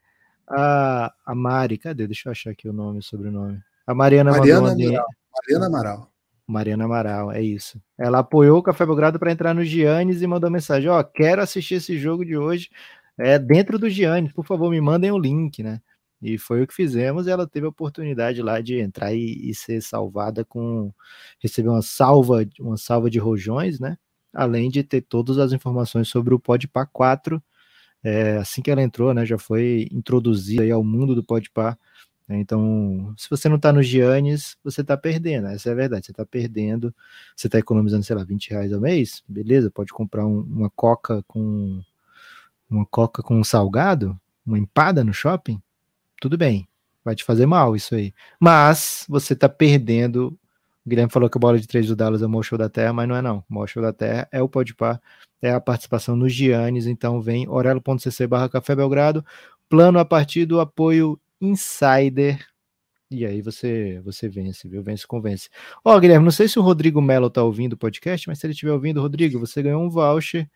[0.48, 2.06] a, a Mari, cadê?
[2.06, 3.60] Deixa eu achar aqui o nome, o sobrenome.
[3.86, 5.06] A Mariana, Mariana Amaral.
[5.34, 6.13] Mariana Amaral.
[6.46, 7.80] Mariana Amaral, é isso.
[7.98, 11.76] Ela apoiou o Café Belgrado para entrar no Giannis e mandou mensagem: Ó, quero assistir
[11.76, 12.68] esse jogo de hoje
[13.18, 15.80] é, dentro do Giannis, por favor, me mandem o link, né?
[16.20, 17.26] E foi o que fizemos.
[17.26, 20.92] E ela teve a oportunidade lá de entrar e, e ser salvada com
[21.40, 23.96] receber uma salva, uma salva de rojões, né?
[24.32, 27.42] Além de ter todas as informações sobre o Podpah 4.
[28.02, 29.24] É, assim que ela entrou, né?
[29.26, 31.78] Já foi introduzida ao mundo do Podpah.
[32.28, 32.38] Né?
[32.38, 35.48] Então, se você não está no Giannis, você está perdendo.
[35.48, 36.06] Essa é a verdade.
[36.06, 36.94] Você está perdendo.
[37.36, 39.22] Você está economizando, sei lá, 20 reais ao mês.
[39.28, 41.82] Beleza, pode comprar um- uma coca com
[42.68, 45.60] uma coca com um salgado, uma empada no shopping.
[46.20, 46.66] Tudo bem,
[47.04, 48.12] vai te fazer mal isso aí.
[48.40, 50.36] Mas você está perdendo.
[50.84, 52.68] O Guilherme falou que a bola de três do Dallas é o maior show da
[52.68, 53.44] Terra, mas não é não.
[53.48, 55.00] O maior show da Terra é o Podpah,
[55.40, 56.86] é a participação nos Giannis.
[56.86, 59.24] Então vem orelo.cc barra Café Belgrado,
[59.68, 62.44] plano a partir do apoio Insider.
[63.10, 64.82] E aí você você vence, viu?
[64.82, 65.48] Vence, convence.
[65.84, 68.52] Ó, Guilherme, não sei se o Rodrigo Melo tá ouvindo o podcast, mas se ele
[68.52, 70.48] estiver ouvindo, Rodrigo, você ganhou um voucher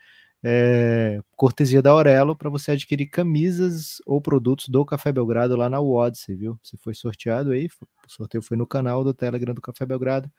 [0.42, 5.80] é, cortesia da Aurelo para você adquirir camisas ou produtos do Café Belgrado lá na
[5.80, 6.58] Odyssey, viu?
[6.62, 10.30] Você foi sorteado aí, o sorteio foi no canal do Telegram do Café Belgrado.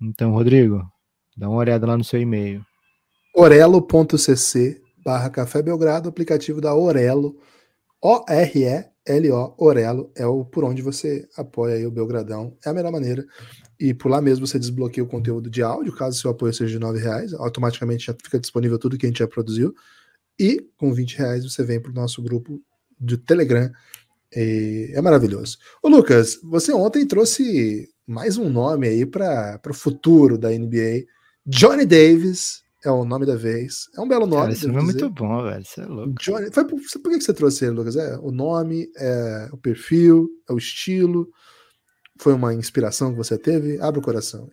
[0.00, 0.84] Então, Rodrigo,
[1.36, 2.64] dá uma olhada lá no seu e-mail.
[3.34, 7.38] orelo.cc barra Café Belgrado, aplicativo da Orelo,
[9.06, 13.24] O-R-E-L-O, Orelo, é o por onde você apoia o Belgradão, é a melhor maneira,
[13.78, 16.84] e por lá mesmo você desbloqueia o conteúdo de áudio, caso seu apoio seja de
[16.84, 19.74] R$ reais, automaticamente já fica disponível tudo que a gente já produziu,
[20.38, 22.60] e com 20 reais você vem para o nosso grupo
[22.98, 23.70] de Telegram,
[24.32, 25.58] é maravilhoso.
[25.80, 31.04] Ô Lucas, você ontem trouxe mais um nome aí para o futuro da NBA,
[31.46, 33.88] Johnny Davis é o nome da vez.
[33.96, 34.42] É um belo nome.
[34.42, 35.62] Cara, esse nome é muito bom, velho.
[35.62, 36.14] Isso é louco.
[36.20, 37.96] Johnny, foi por, por que você trouxe ele, Lucas?
[37.96, 41.28] É o nome, é o perfil, é o estilo.
[42.20, 43.80] Foi uma inspiração que você teve?
[43.80, 44.48] Abre o coração.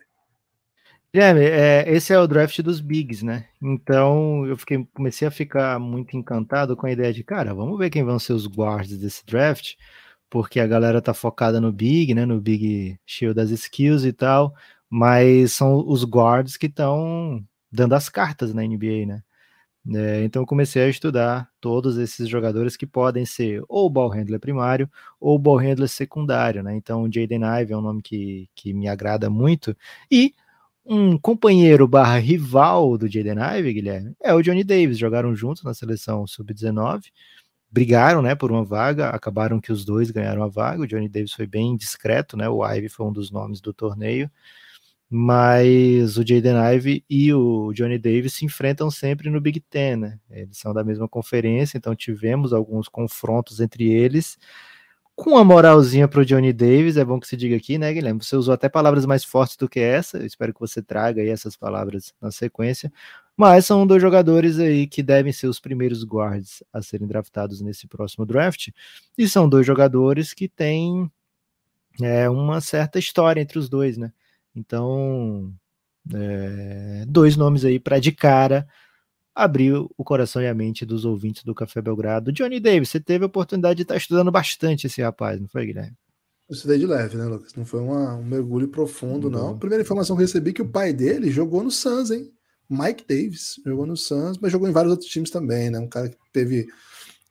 [1.14, 3.46] Guilherme, é, esse é o draft dos bigs, né?
[3.62, 7.90] Então eu fiquei, comecei a ficar muito encantado com a ideia de, cara, vamos ver
[7.90, 9.74] quem vão ser os guards desse draft,
[10.30, 12.24] porque a galera tá focada no big, né?
[12.24, 14.54] No big shield das skills e tal,
[14.88, 19.22] mas são os guards que estão dando as cartas na NBA, né?
[19.94, 24.38] É, então eu comecei a estudar todos esses jogadores que podem ser ou ball handler
[24.38, 24.88] primário
[25.20, 26.76] ou ball handler secundário, né?
[26.76, 29.76] Então o Jaden Ive é um nome que, que me agrada muito
[30.10, 30.34] e
[30.84, 34.98] um companheiro barra rival do Jaden Ive, Guilherme, é o Johnny Davis.
[34.98, 37.04] Jogaram juntos na seleção sub-19,
[37.70, 40.82] brigaram, né, por uma vaga, acabaram que os dois ganharam a vaga.
[40.82, 42.48] O Johnny Davis foi bem discreto, né?
[42.48, 44.30] O Ive foi um dos nomes do torneio,
[45.14, 50.18] mas o Jaden Ive e o Johnny Davis se enfrentam sempre no Big Ten, né?
[50.30, 54.38] Eles são da mesma conferência, então tivemos alguns confrontos entre eles
[55.14, 58.24] com a moralzinha para o Johnny Davis, é bom que se diga aqui, né, Guilherme?
[58.24, 61.28] Você usou até palavras mais fortes do que essa, eu espero que você traga aí
[61.28, 62.90] essas palavras na sequência,
[63.36, 67.86] mas são dois jogadores aí que devem ser os primeiros guards a serem draftados nesse
[67.86, 68.68] próximo draft,
[69.18, 71.10] e são dois jogadores que têm
[72.00, 74.10] é, uma certa história entre os dois, né?
[74.54, 75.52] Então,
[76.14, 78.66] é, dois nomes aí para de cara
[79.34, 82.32] abrir o coração e a mente dos ouvintes do Café Belgrado.
[82.32, 85.96] Johnny Davis, você teve a oportunidade de estar estudando bastante esse rapaz, não foi, Guilherme?
[86.48, 87.54] Eu estudei de leve, né, Lucas?
[87.54, 89.52] Não foi uma- um mergulho profundo, não.
[89.52, 89.58] Não.
[89.58, 92.30] Primeira informação que eu recebi é que o pai dele jogou no Suns, hein?
[92.68, 95.78] Mike Davis jogou no Suns, mas jogou em vários outros times também, né?
[95.78, 96.66] Um cara que teve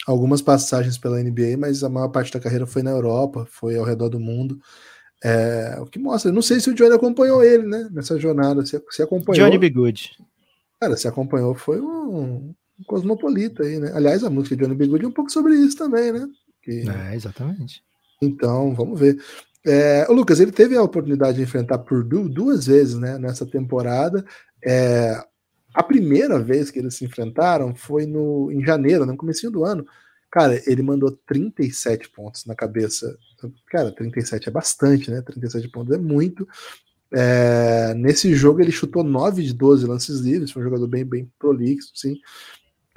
[0.07, 3.85] algumas passagens pela NBA, mas a maior parte da carreira foi na Europa, foi ao
[3.85, 4.59] redor do mundo.
[5.23, 7.87] É, o que mostra, não sei se o Johnny acompanhou ele, né?
[7.91, 9.45] Nessa jornada, se, se acompanhou.
[9.45, 9.69] Johnny B.
[9.69, 10.11] Good.
[10.79, 12.53] Cara, se acompanhou foi um,
[12.87, 13.91] cosmopolita aí, né?
[13.93, 14.87] Aliás, a música de Johnny B.
[14.87, 16.27] Good é um pouco sobre isso também, né?
[16.63, 16.83] Que...
[16.89, 17.83] É, exatamente.
[18.21, 19.17] Então, vamos ver.
[19.65, 24.25] É, o Lucas, ele teve a oportunidade de enfrentar Purdue duas vezes, né, nessa temporada.
[24.63, 25.23] É,
[25.73, 29.85] a primeira vez que eles se enfrentaram foi no, em janeiro, no começo do ano.
[30.31, 33.17] Cara, ele mandou 37 pontos na cabeça.
[33.67, 35.21] Cara, 37 é bastante, né?
[35.21, 36.47] 37 pontos é muito.
[37.13, 41.29] É, nesse jogo ele chutou 9 de 12 lances livres, foi um jogador bem, bem
[41.37, 42.17] prolixo, sim.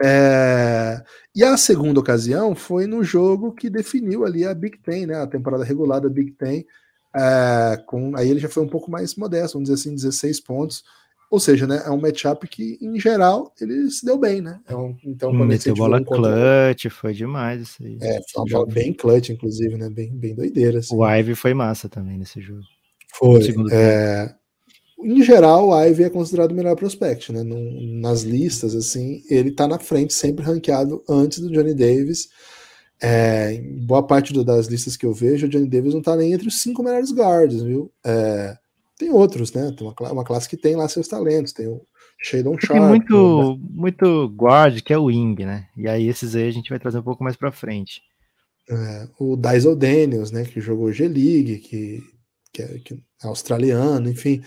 [0.00, 1.02] É,
[1.34, 5.16] e a segunda ocasião foi no jogo que definiu ali a Big Ten, né?
[5.16, 6.64] A temporada regular da Big Ten.
[7.16, 10.84] É, com, aí ele já foi um pouco mais modesto, vamos dizer assim, 16 pontos.
[11.30, 14.60] Ou seja, né, é um matchup que, em geral, ele se deu bem, né?
[14.68, 17.98] É um, então, quando Meteu bola um clutch, foi demais isso aí.
[18.00, 19.88] É, foi uma bola bem clutch, inclusive, né?
[19.90, 20.78] Bem, bem doideira.
[20.78, 20.94] Assim.
[20.94, 22.62] O Ivy foi massa também nesse jogo.
[23.12, 23.40] Foi.
[23.72, 24.34] É,
[25.04, 27.42] em geral, o Ivy é considerado o melhor prospect, né?
[28.00, 32.28] nas listas, assim, ele tá na frente, sempre ranqueado antes do Johnny Davis.
[33.02, 36.16] É, em boa parte do, das listas que eu vejo, o Johnny Davis não tá
[36.16, 37.92] nem entre os cinco melhores guards, viu?
[38.04, 38.56] É,
[38.96, 39.72] tem outros, né?
[39.76, 41.52] Tem uma, uma classe que tem lá seus talentos.
[41.52, 41.84] Tem o
[42.20, 42.78] Shadon Sharp.
[42.78, 43.60] Tem muito, né?
[43.70, 45.68] muito guard, que é o wing, né?
[45.76, 48.02] E aí esses aí a gente vai trazer um pouco mais para frente.
[48.68, 50.44] É, o Dyson Daniels, né?
[50.44, 52.02] Que jogou G-League, que,
[52.52, 54.42] que, é, que, é, australiano, enfim.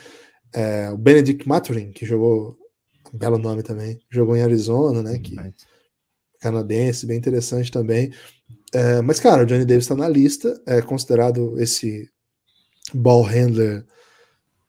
[0.53, 2.57] É, o Benedict Maturin, que jogou,
[3.13, 5.19] um belo nome também, jogou em Arizona, né?
[5.19, 5.35] Que,
[6.39, 8.11] canadense, bem interessante também.
[8.73, 12.09] É, mas, cara, o Johnny Davis está na lista, é considerado esse
[12.93, 13.85] ball handler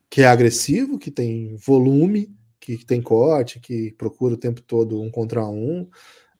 [0.09, 5.09] que é agressivo, que tem volume, que tem corte, que procura o tempo todo um
[5.09, 5.87] contra um.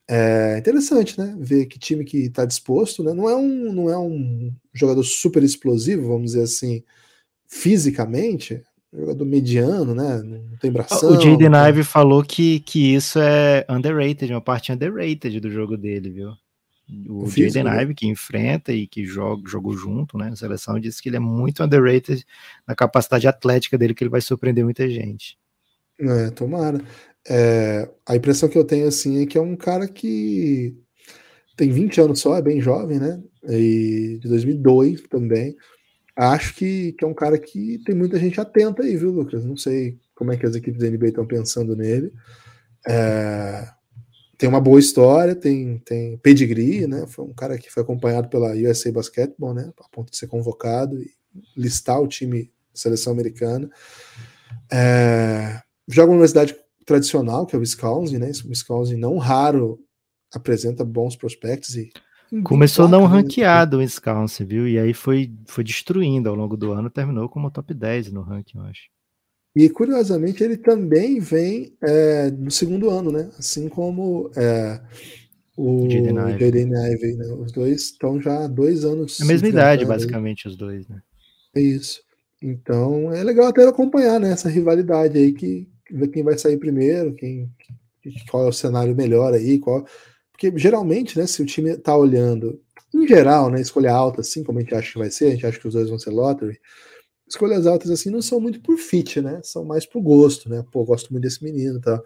[0.08, 1.36] É interessante, né?
[1.40, 3.14] Ver que time que está disposto, né?
[3.14, 6.84] Não é um, não é um jogador super explosivo, vamos dizer assim,
[7.48, 10.22] fisicamente, jogador mediano, né?
[10.24, 11.12] Não tem bração.
[11.12, 16.10] O Jaden Ive falou que, que isso é underrated, uma parte underrated do jogo dele,
[16.10, 16.32] viu?
[17.08, 17.84] O, o Jaden né?
[17.84, 21.20] Ive, que enfrenta e que joga, jogou junto né, na seleção, disse que ele é
[21.20, 22.26] muito underrated
[22.68, 25.38] na capacidade atlética dele, que ele vai surpreender muita gente.
[26.00, 26.82] É, tomara.
[27.28, 30.76] É, a impressão que eu tenho assim é que é um cara que
[31.56, 33.22] tem 20 anos só, é bem jovem, né?
[33.48, 35.56] E de 2002 também.
[36.16, 39.46] Acho que, que é um cara que tem muita gente atenta aí, viu, Lucas?
[39.46, 42.12] Não sei como é que as equipes da NBA estão pensando nele.
[42.88, 43.68] É,
[44.40, 47.06] tem uma boa história, tem, tem pedigree, né?
[47.08, 49.70] Foi um cara que foi acompanhado pela USA Basketball, né?
[49.78, 51.12] A ponto de ser convocado e
[51.58, 53.70] listar o time seleção americana.
[54.72, 58.32] É, joga uma universidade tradicional, que é o Wisconsin, né?
[58.46, 59.78] O Wisconsin não raro
[60.34, 61.92] apresenta bons prospectos e
[62.44, 63.08] Começou não né?
[63.08, 64.68] ranqueado o Wisconsin, viu?
[64.70, 68.60] E aí foi, foi destruindo ao longo do ano, terminou como top 10 no ranking,
[68.60, 68.84] eu acho.
[69.56, 73.30] E curiosamente ele também vem é, no segundo ano, né?
[73.38, 74.80] Assim como é,
[75.58, 77.28] o Jaden Ivey, né?
[77.34, 79.20] Os dois estão já há dois anos.
[79.22, 81.02] A mesma idade, basicamente, os dois, né?
[81.56, 82.02] É isso.
[82.42, 87.14] Então é legal até acompanhar né, essa rivalidade aí, que ver quem vai sair primeiro,
[87.14, 87.52] quem,
[88.30, 89.86] qual é o cenário melhor aí, qual.
[90.32, 92.62] Porque geralmente, né, se o time tá olhando,
[92.96, 95.46] em geral, né, escolha alta, assim como a gente acha que vai ser, a gente
[95.46, 96.58] acha que os dois vão ser lottery
[97.30, 99.40] escolhas altas assim não são muito por fit, né?
[99.44, 100.66] São mais por gosto, né?
[100.72, 102.02] Pô, gosto muito desse menino, tá?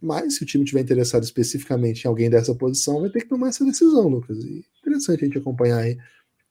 [0.00, 3.48] Mas se o time tiver interessado especificamente em alguém dessa posição, vai ter que tomar
[3.48, 4.36] essa decisão, Lucas.
[4.38, 5.96] E interessante a gente acompanhar aí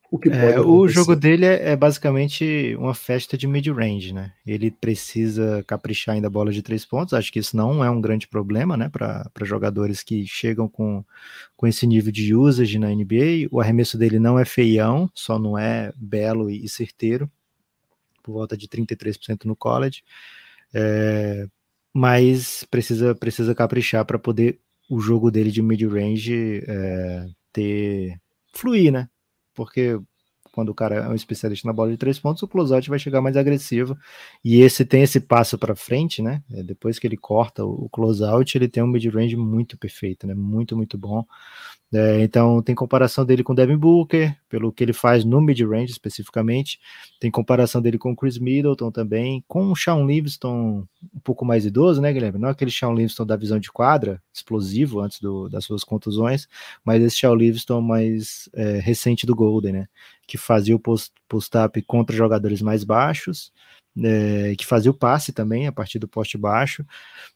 [0.09, 4.33] o que é, O jogo dele é, é, basicamente uma festa de mid-range, né?
[4.45, 7.13] Ele precisa caprichar ainda a bola de três pontos.
[7.13, 8.89] Acho que isso não é um grande problema, né?
[8.89, 11.03] Para jogadores que chegam com,
[11.55, 13.47] com esse nível de usage na NBA.
[13.51, 17.29] O arremesso dele não é feião, só não é belo e certeiro
[18.21, 20.03] por volta de 33% no college,
[20.73, 21.47] é,
[21.93, 28.19] mas precisa, precisa caprichar para poder o jogo dele de mid-range é, ter
[28.53, 29.09] fluir, né?
[29.53, 29.99] Porque
[30.51, 33.21] quando o cara é um especialista na bola de três pontos, o closeout vai chegar
[33.21, 33.97] mais agressivo.
[34.43, 36.43] E esse tem esse passo para frente, né?
[36.51, 40.33] É, depois que ele corta o, closeout, ele tem um mid-range muito perfeito, né?
[40.33, 41.25] Muito, muito bom.
[41.93, 46.79] É, então tem comparação dele com Devin Booker, pelo que ele faz no mid-range especificamente.
[47.19, 52.01] Tem comparação dele com Chris Middleton também, com o Sean Livingston um pouco mais idoso,
[52.01, 52.39] né, Guilherme?
[52.39, 56.47] Não aquele Sean Livingston da visão de quadra, explosivo antes do, das suas contusões,
[56.85, 59.87] mas esse Sean Livingston mais é, recente do Golden, né?
[60.25, 60.79] Que fazia o
[61.27, 63.51] post-up contra jogadores mais baixos
[64.03, 66.85] é, que fazia o passe também a partir do poste baixo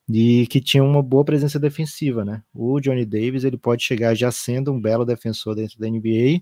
[0.10, 2.44] e que tinha uma boa presença defensiva, né?
[2.54, 6.42] O Johnny Davis ele pode chegar já sendo um belo defensor dentro da NBA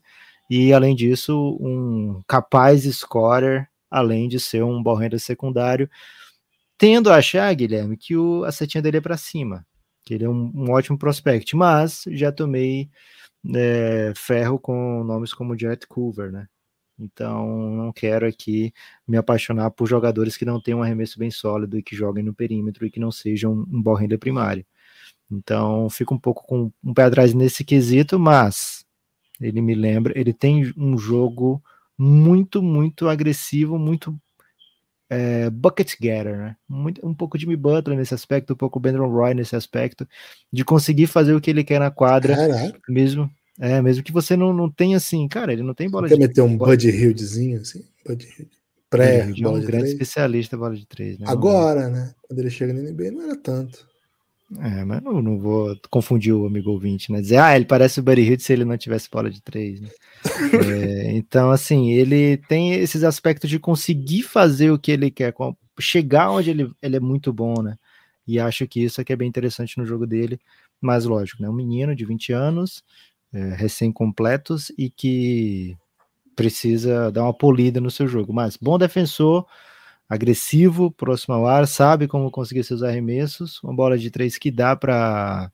[0.50, 5.90] e além disso um capaz scorer, além de ser um ball secundário,
[6.78, 9.66] tendo a achar Guilherme que o, a setinha dele é para cima.
[10.06, 12.90] que ele é um, um ótimo prospect, mas já tomei
[13.56, 16.48] é, ferro com nomes como Jet Coover, né?
[16.98, 18.74] Então, não quero aqui
[19.08, 22.34] me apaixonar por jogadores que não tenham um arremesso bem sólido e que joguem no
[22.34, 24.66] perímetro e que não sejam um ball handler primário.
[25.32, 28.86] Então, fico um pouco com um pé atrás nesse quesito, mas
[29.42, 31.62] ele me lembra, ele tem um jogo
[31.98, 34.16] muito, muito agressivo, muito
[35.10, 36.56] é, bucket getter, né?
[36.68, 40.08] Muito, um pouco Jimmy Butler nesse aspecto, um pouco Brandon Roy nesse aspecto,
[40.52, 42.80] de conseguir fazer o que ele quer na quadra, Caraca.
[42.88, 43.30] mesmo
[43.60, 46.22] é, mesmo que você não, não tenha assim, cara, ele não tem bola você de
[46.22, 47.84] Quer meter um Bud Hildzinho, assim?
[48.06, 48.50] Bud Hild.
[48.90, 49.92] Pré, é, bola é um de grande três.
[49.94, 51.26] especialista bola de três, né?
[51.28, 52.14] Agora, né?
[52.22, 53.88] Quando ele chega no NBA, não era tanto.
[54.60, 57.22] É, mas não, não vou confundir o amigo ouvinte, né?
[57.22, 59.90] Dizer, ah, ele parece o Buddy Hill se ele não tivesse bola de três, né?
[61.08, 65.34] é, então, assim, ele tem esses aspectos de conseguir fazer o que ele quer,
[65.80, 67.78] chegar onde ele, ele é muito bom, né?
[68.28, 70.40] E acho que isso aqui é bem interessante no jogo dele,
[70.80, 71.50] mas lógico, né?
[71.50, 72.84] Um menino de 20 anos,
[73.34, 75.76] é, recém-completos e que
[76.36, 78.34] precisa dar uma polida no seu jogo.
[78.34, 79.46] Mas bom defensor,
[80.08, 84.76] agressivo, próximo ao ar, sabe como conseguir seus arremessos, uma bola de três que dá
[84.76, 85.52] para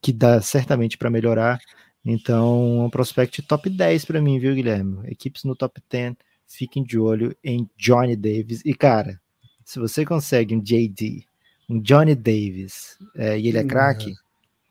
[0.00, 1.58] que dá certamente para melhorar.
[2.04, 5.00] Então, um prospect top 10 para mim, viu, Guilherme?
[5.10, 6.14] Equipes no top 10,
[6.46, 8.62] fiquem de olho em Johnny Davis.
[8.64, 9.20] E, cara,
[9.64, 11.24] se você consegue um JD,
[11.68, 13.68] um Johnny Davis, é, e ele é uhum.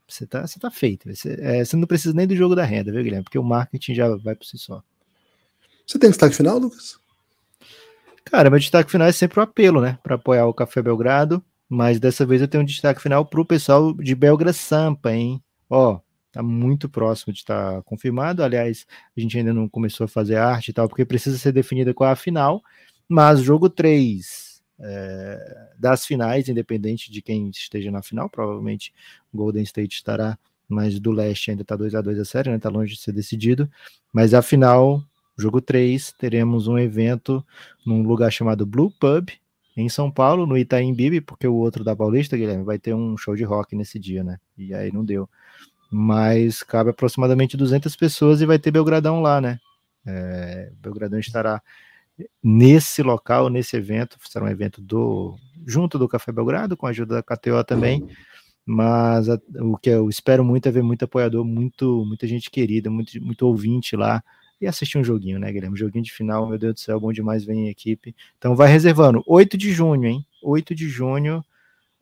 [0.08, 1.14] Você tá, você tá feito.
[1.14, 3.24] Você, é, você, não precisa nem do jogo da renda, viu, Guilherme?
[3.24, 4.82] Porque o marketing já vai por si só.
[5.86, 6.97] Você tem destaque final, Lucas?
[8.26, 9.97] Cara, meu destaque final é sempre o apelo, né?
[10.03, 11.43] Para apoiar o Café Belgrado.
[11.70, 15.41] Mas dessa vez eu tenho um destaque final para o pessoal de Belgra Sampa, hein?
[15.70, 15.99] Ó,
[16.32, 18.43] tá muito próximo de estar tá confirmado.
[18.43, 18.86] Aliás,
[19.16, 22.10] a gente ainda não começou a fazer arte e tal, porque precisa ser definida qual
[22.10, 22.62] é a final.
[23.10, 24.47] Mas jogo 3
[24.80, 28.93] é, das finais, independente de quem esteja na final, provavelmente
[29.34, 32.59] Golden State estará, mas do leste ainda está 2 a 2 a série, né?
[32.59, 33.69] Tá longe de ser decidido.
[34.11, 35.01] Mas a final,
[35.38, 37.45] jogo 3, teremos um evento
[37.86, 39.30] num lugar chamado Blue Pub,
[39.75, 43.15] em São Paulo, no Itaim Bibi, porque o outro da Paulista, Guilherme, vai ter um
[43.15, 44.39] show de rock nesse dia, né?
[44.57, 45.30] E aí não deu.
[45.89, 49.59] Mas cabe aproximadamente 200 pessoas e vai ter Belgradão lá, né?
[50.05, 51.61] É, Belgradão estará
[52.43, 57.15] nesse local, nesse evento, será um evento do junto do Café Belgrado, com a ajuda
[57.15, 58.07] da KTO também,
[58.65, 62.89] mas a, o que eu espero muito é ver muito apoiador, muito, muita gente querida,
[62.89, 64.24] muito, muito ouvinte lá,
[64.59, 65.78] e assistir um joguinho, né, Guilherme?
[65.78, 68.15] Joguinho de final, meu Deus do céu, bom demais, vem em equipe.
[68.38, 70.26] Então vai reservando, 8 de junho, hein?
[70.41, 71.43] 8 de junho,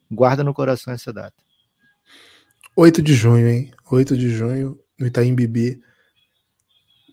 [0.09, 1.35] guarda no coração essa data.
[2.75, 3.71] 8 de junho, hein?
[3.91, 5.81] 8 de junho, no Itaim Bibi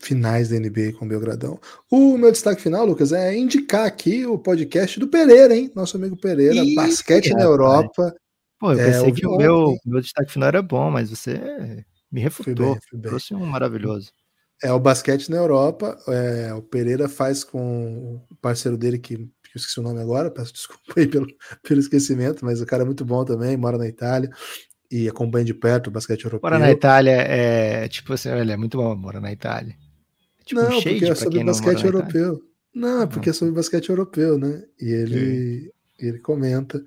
[0.02, 1.58] finais da NBA com o Belgradão.
[1.90, 5.70] O meu destaque final, Lucas, é indicar aqui o podcast do Pereira, hein?
[5.74, 8.14] Nosso amigo Pereira, Ih, Basquete na Europa.
[8.58, 12.20] Pô, eu é, pensei que o meu, meu destaque final era bom, mas você me
[12.20, 12.54] refutou.
[12.54, 13.08] Fui bem, fui bem.
[13.08, 14.12] Trouxe um maravilhoso.
[14.62, 15.98] É o basquete na Europa.
[16.08, 20.30] É, o Pereira faz com o parceiro dele, que, que eu esqueci o nome agora,
[20.30, 21.26] peço desculpa aí pelo,
[21.66, 24.30] pelo esquecimento, mas o cara é muito bom também, mora na Itália
[24.92, 26.48] e acompanha de perto o basquete europeu.
[26.48, 29.74] Mora na Itália, é tipo assim, ele é muito bom, mora na Itália.
[30.44, 32.42] Tipo, não, um porque é sobre basquete europeu.
[32.74, 34.62] Não, é porque é sobre basquete europeu, né?
[34.80, 36.82] E ele, ele comenta.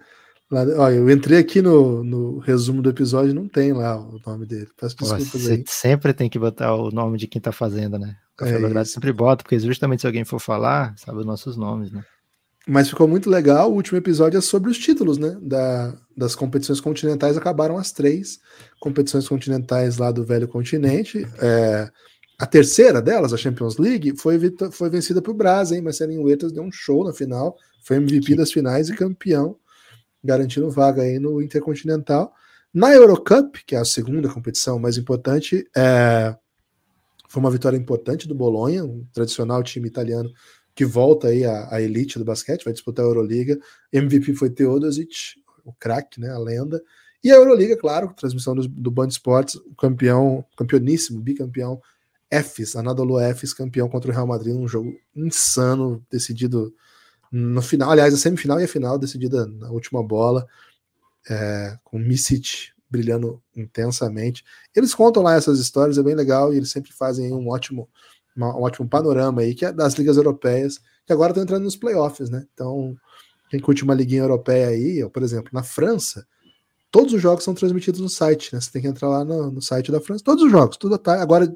[0.49, 4.45] Lá, ó, eu entrei aqui no, no resumo do episódio não tem lá o nome
[4.45, 4.68] dele.
[4.80, 5.64] Peço desculpas Você aí.
[5.68, 8.16] sempre tem que botar o nome de quem tá fazendo, né?
[8.34, 11.58] O Café é Belgrado sempre bota, porque justamente se alguém for falar, sabe os nossos
[11.58, 12.03] nomes, né?
[12.68, 13.72] Mas ficou muito legal.
[13.72, 15.38] O último episódio é sobre os títulos, né?
[15.41, 17.38] Da, das competições continentais.
[17.38, 18.39] Acabaram as três
[18.80, 21.28] competições continentais lá do velho continente.
[21.39, 21.89] É,
[22.38, 24.39] a terceira delas, a Champions League, foi,
[24.71, 25.81] foi vencida por Brasa, hein?
[25.81, 29.57] Marcelinho Huertas deu um show na final, foi MVP das finais e campeão,
[30.23, 32.33] garantindo vaga aí no Intercontinental.
[32.73, 36.36] Na Eurocup, que é a segunda competição mais importante, é...
[37.29, 40.29] foi uma vitória importante do Bolonha, um tradicional time italiano
[40.75, 43.57] que volta aí à, à elite do basquete, vai disputar a Euroliga.
[43.93, 46.83] MVP foi Teodosic, o craque, né, a lenda.
[47.23, 51.81] E a Euroliga, claro, transmissão do, do Band Sports, campeão, campeoníssimo, bicampeão
[52.43, 56.73] Fs, Anadolu Fs, campeão contra o Real Madrid num jogo insano, decidido
[57.31, 60.47] no final, aliás, a semifinal e a final decidida na última bola,
[61.29, 64.43] é, com Misic brilhando intensamente.
[64.73, 67.89] Eles contam lá essas histórias, é bem legal, e eles sempre fazem um ótimo,
[68.36, 71.75] uma, um ótimo panorama aí, que é das ligas europeias, que agora estão entrando nos
[71.75, 72.45] playoffs, né?
[72.53, 72.95] Então,
[73.49, 76.25] quem curte uma liguinha europeia aí, por exemplo, na França,
[76.89, 78.61] todos os jogos são transmitidos no site, né?
[78.61, 81.21] Você tem que entrar lá no, no site da França, todos os jogos, tudo tá,
[81.21, 81.53] agora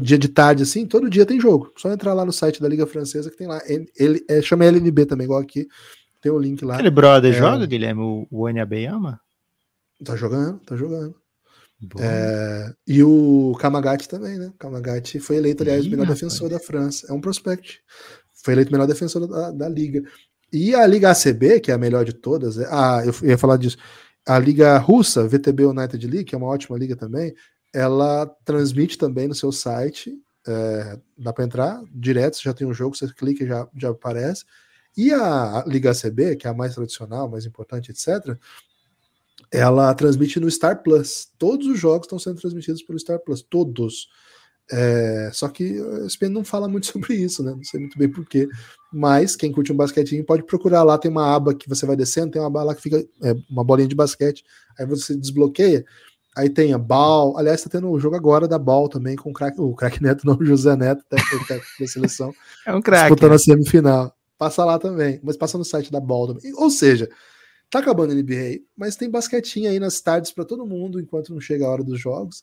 [0.00, 1.72] dia de tarde, assim, todo dia tem jogo.
[1.76, 3.60] Só entrar lá no site da Liga Francesa que tem lá.
[3.66, 5.66] Ele, ele é, chama LNB também, igual aqui.
[6.20, 6.74] Tem o link lá.
[6.74, 8.02] Aquele brother é, joga, Guilherme?
[8.02, 9.20] O, o NAB ama?
[10.04, 11.14] Tá jogando, tá jogando.
[12.00, 14.52] É, e o Kamagati também, né?
[14.58, 16.20] Kamagati foi eleito, aliás, o melhor rapaz.
[16.20, 17.06] defensor da França.
[17.08, 17.80] É um prospect.
[18.42, 20.02] Foi eleito o melhor defensor da, da, liga.
[20.52, 23.56] E a Liga ACB, que é a melhor de todas, é, ah, eu ia falar
[23.56, 23.76] disso.
[24.26, 27.34] A Liga Russa, VTB United League, que é uma ótima liga também,
[27.74, 30.16] ela transmite também no seu site.
[30.46, 34.44] É, dá para entrar direto, já tem um jogo, você clica e já, já aparece.
[34.96, 38.36] E a Liga ACB, que é a mais tradicional, mais importante, etc.,
[39.50, 41.28] ela transmite no Star Plus.
[41.38, 44.08] Todos os jogos estão sendo transmitidos pelo Star Plus, todos.
[44.70, 47.52] É, só que a ESPN não fala muito sobre isso, né?
[47.52, 48.48] Não sei muito bem porquê.
[48.92, 50.98] Mas quem curte um basquetinho pode procurar lá.
[50.98, 53.64] Tem uma aba que você vai descendo, tem uma aba lá que fica é, uma
[53.64, 54.44] bolinha de basquete.
[54.78, 55.84] Aí você desbloqueia.
[56.38, 57.36] Aí tem a Bal.
[57.36, 60.24] Aliás, tá tendo o jogo agora da Bal também com o craque, o craque Neto,
[60.24, 61.44] não, o José Neto, técnico
[61.80, 62.32] da seleção.
[62.66, 63.08] É um craque.
[63.08, 64.14] Disputando a semifinal.
[64.38, 66.52] Passa lá também, mas passa no site da Bal também.
[66.54, 67.08] Ou seja,
[67.70, 71.40] Tá acabando a NBA, mas tem basquetinho aí nas tardes para todo mundo enquanto não
[71.40, 72.42] chega a hora dos jogos.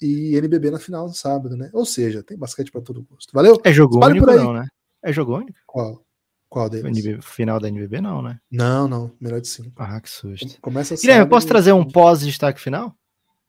[0.00, 1.70] E NBB na final no sábado, né?
[1.72, 3.30] Ou seja, tem basquete para todo gosto.
[3.32, 3.58] Valeu?
[3.64, 4.66] É jogo Espalhe único não, né?
[5.02, 5.58] É jogo único?
[5.66, 6.04] Qual?
[6.50, 6.84] Qual deles?
[6.84, 8.38] NBB, final da NBB não, né?
[8.50, 9.10] Não, não.
[9.18, 9.72] Melhor de cinco.
[9.76, 10.60] Ah, que susto.
[10.60, 12.94] Começa Guilherme, eu posso trazer um pós-destaque final?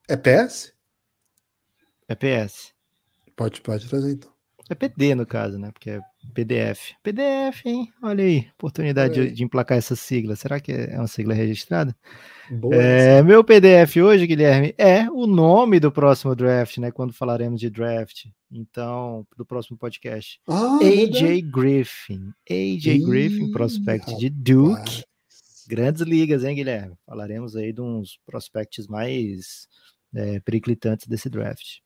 [0.08, 0.72] É PS?
[2.08, 2.72] É PS.
[3.36, 4.32] Pode, pode trazer então.
[4.70, 5.70] É PD no caso, né?
[5.70, 6.00] Porque é
[6.34, 6.92] PDF.
[7.02, 7.88] PDF, hein?
[8.02, 9.24] Olha aí, oportunidade é.
[9.24, 10.34] de, de, emplacar essa sigla.
[10.34, 11.94] Será que é uma sigla registrada?
[12.50, 16.90] Boa, é, meu PDF hoje, Guilherme, é o nome do próximo draft, né?
[16.90, 18.26] Quando falaremos de draft.
[18.50, 20.40] Então, do próximo podcast.
[20.48, 22.32] Ah, AJ Griffin.
[22.50, 24.18] AJ Ih, Griffin, prospect rapaz.
[24.18, 25.04] de Duke.
[25.68, 26.94] Grandes ligas, hein, Guilherme?
[27.04, 29.68] Falaremos aí de uns prospects mais
[30.14, 31.78] é, periclitantes desse draft.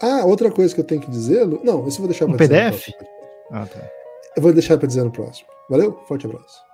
[0.00, 1.46] Ah, outra coisa que eu tenho que dizer.
[1.46, 2.88] Não, isso eu vou deixar para um PDF?
[3.50, 3.90] Ah, tá.
[4.36, 5.48] Eu vou deixar para dizer no próximo.
[5.68, 5.98] Valeu?
[6.06, 6.67] Forte abraço.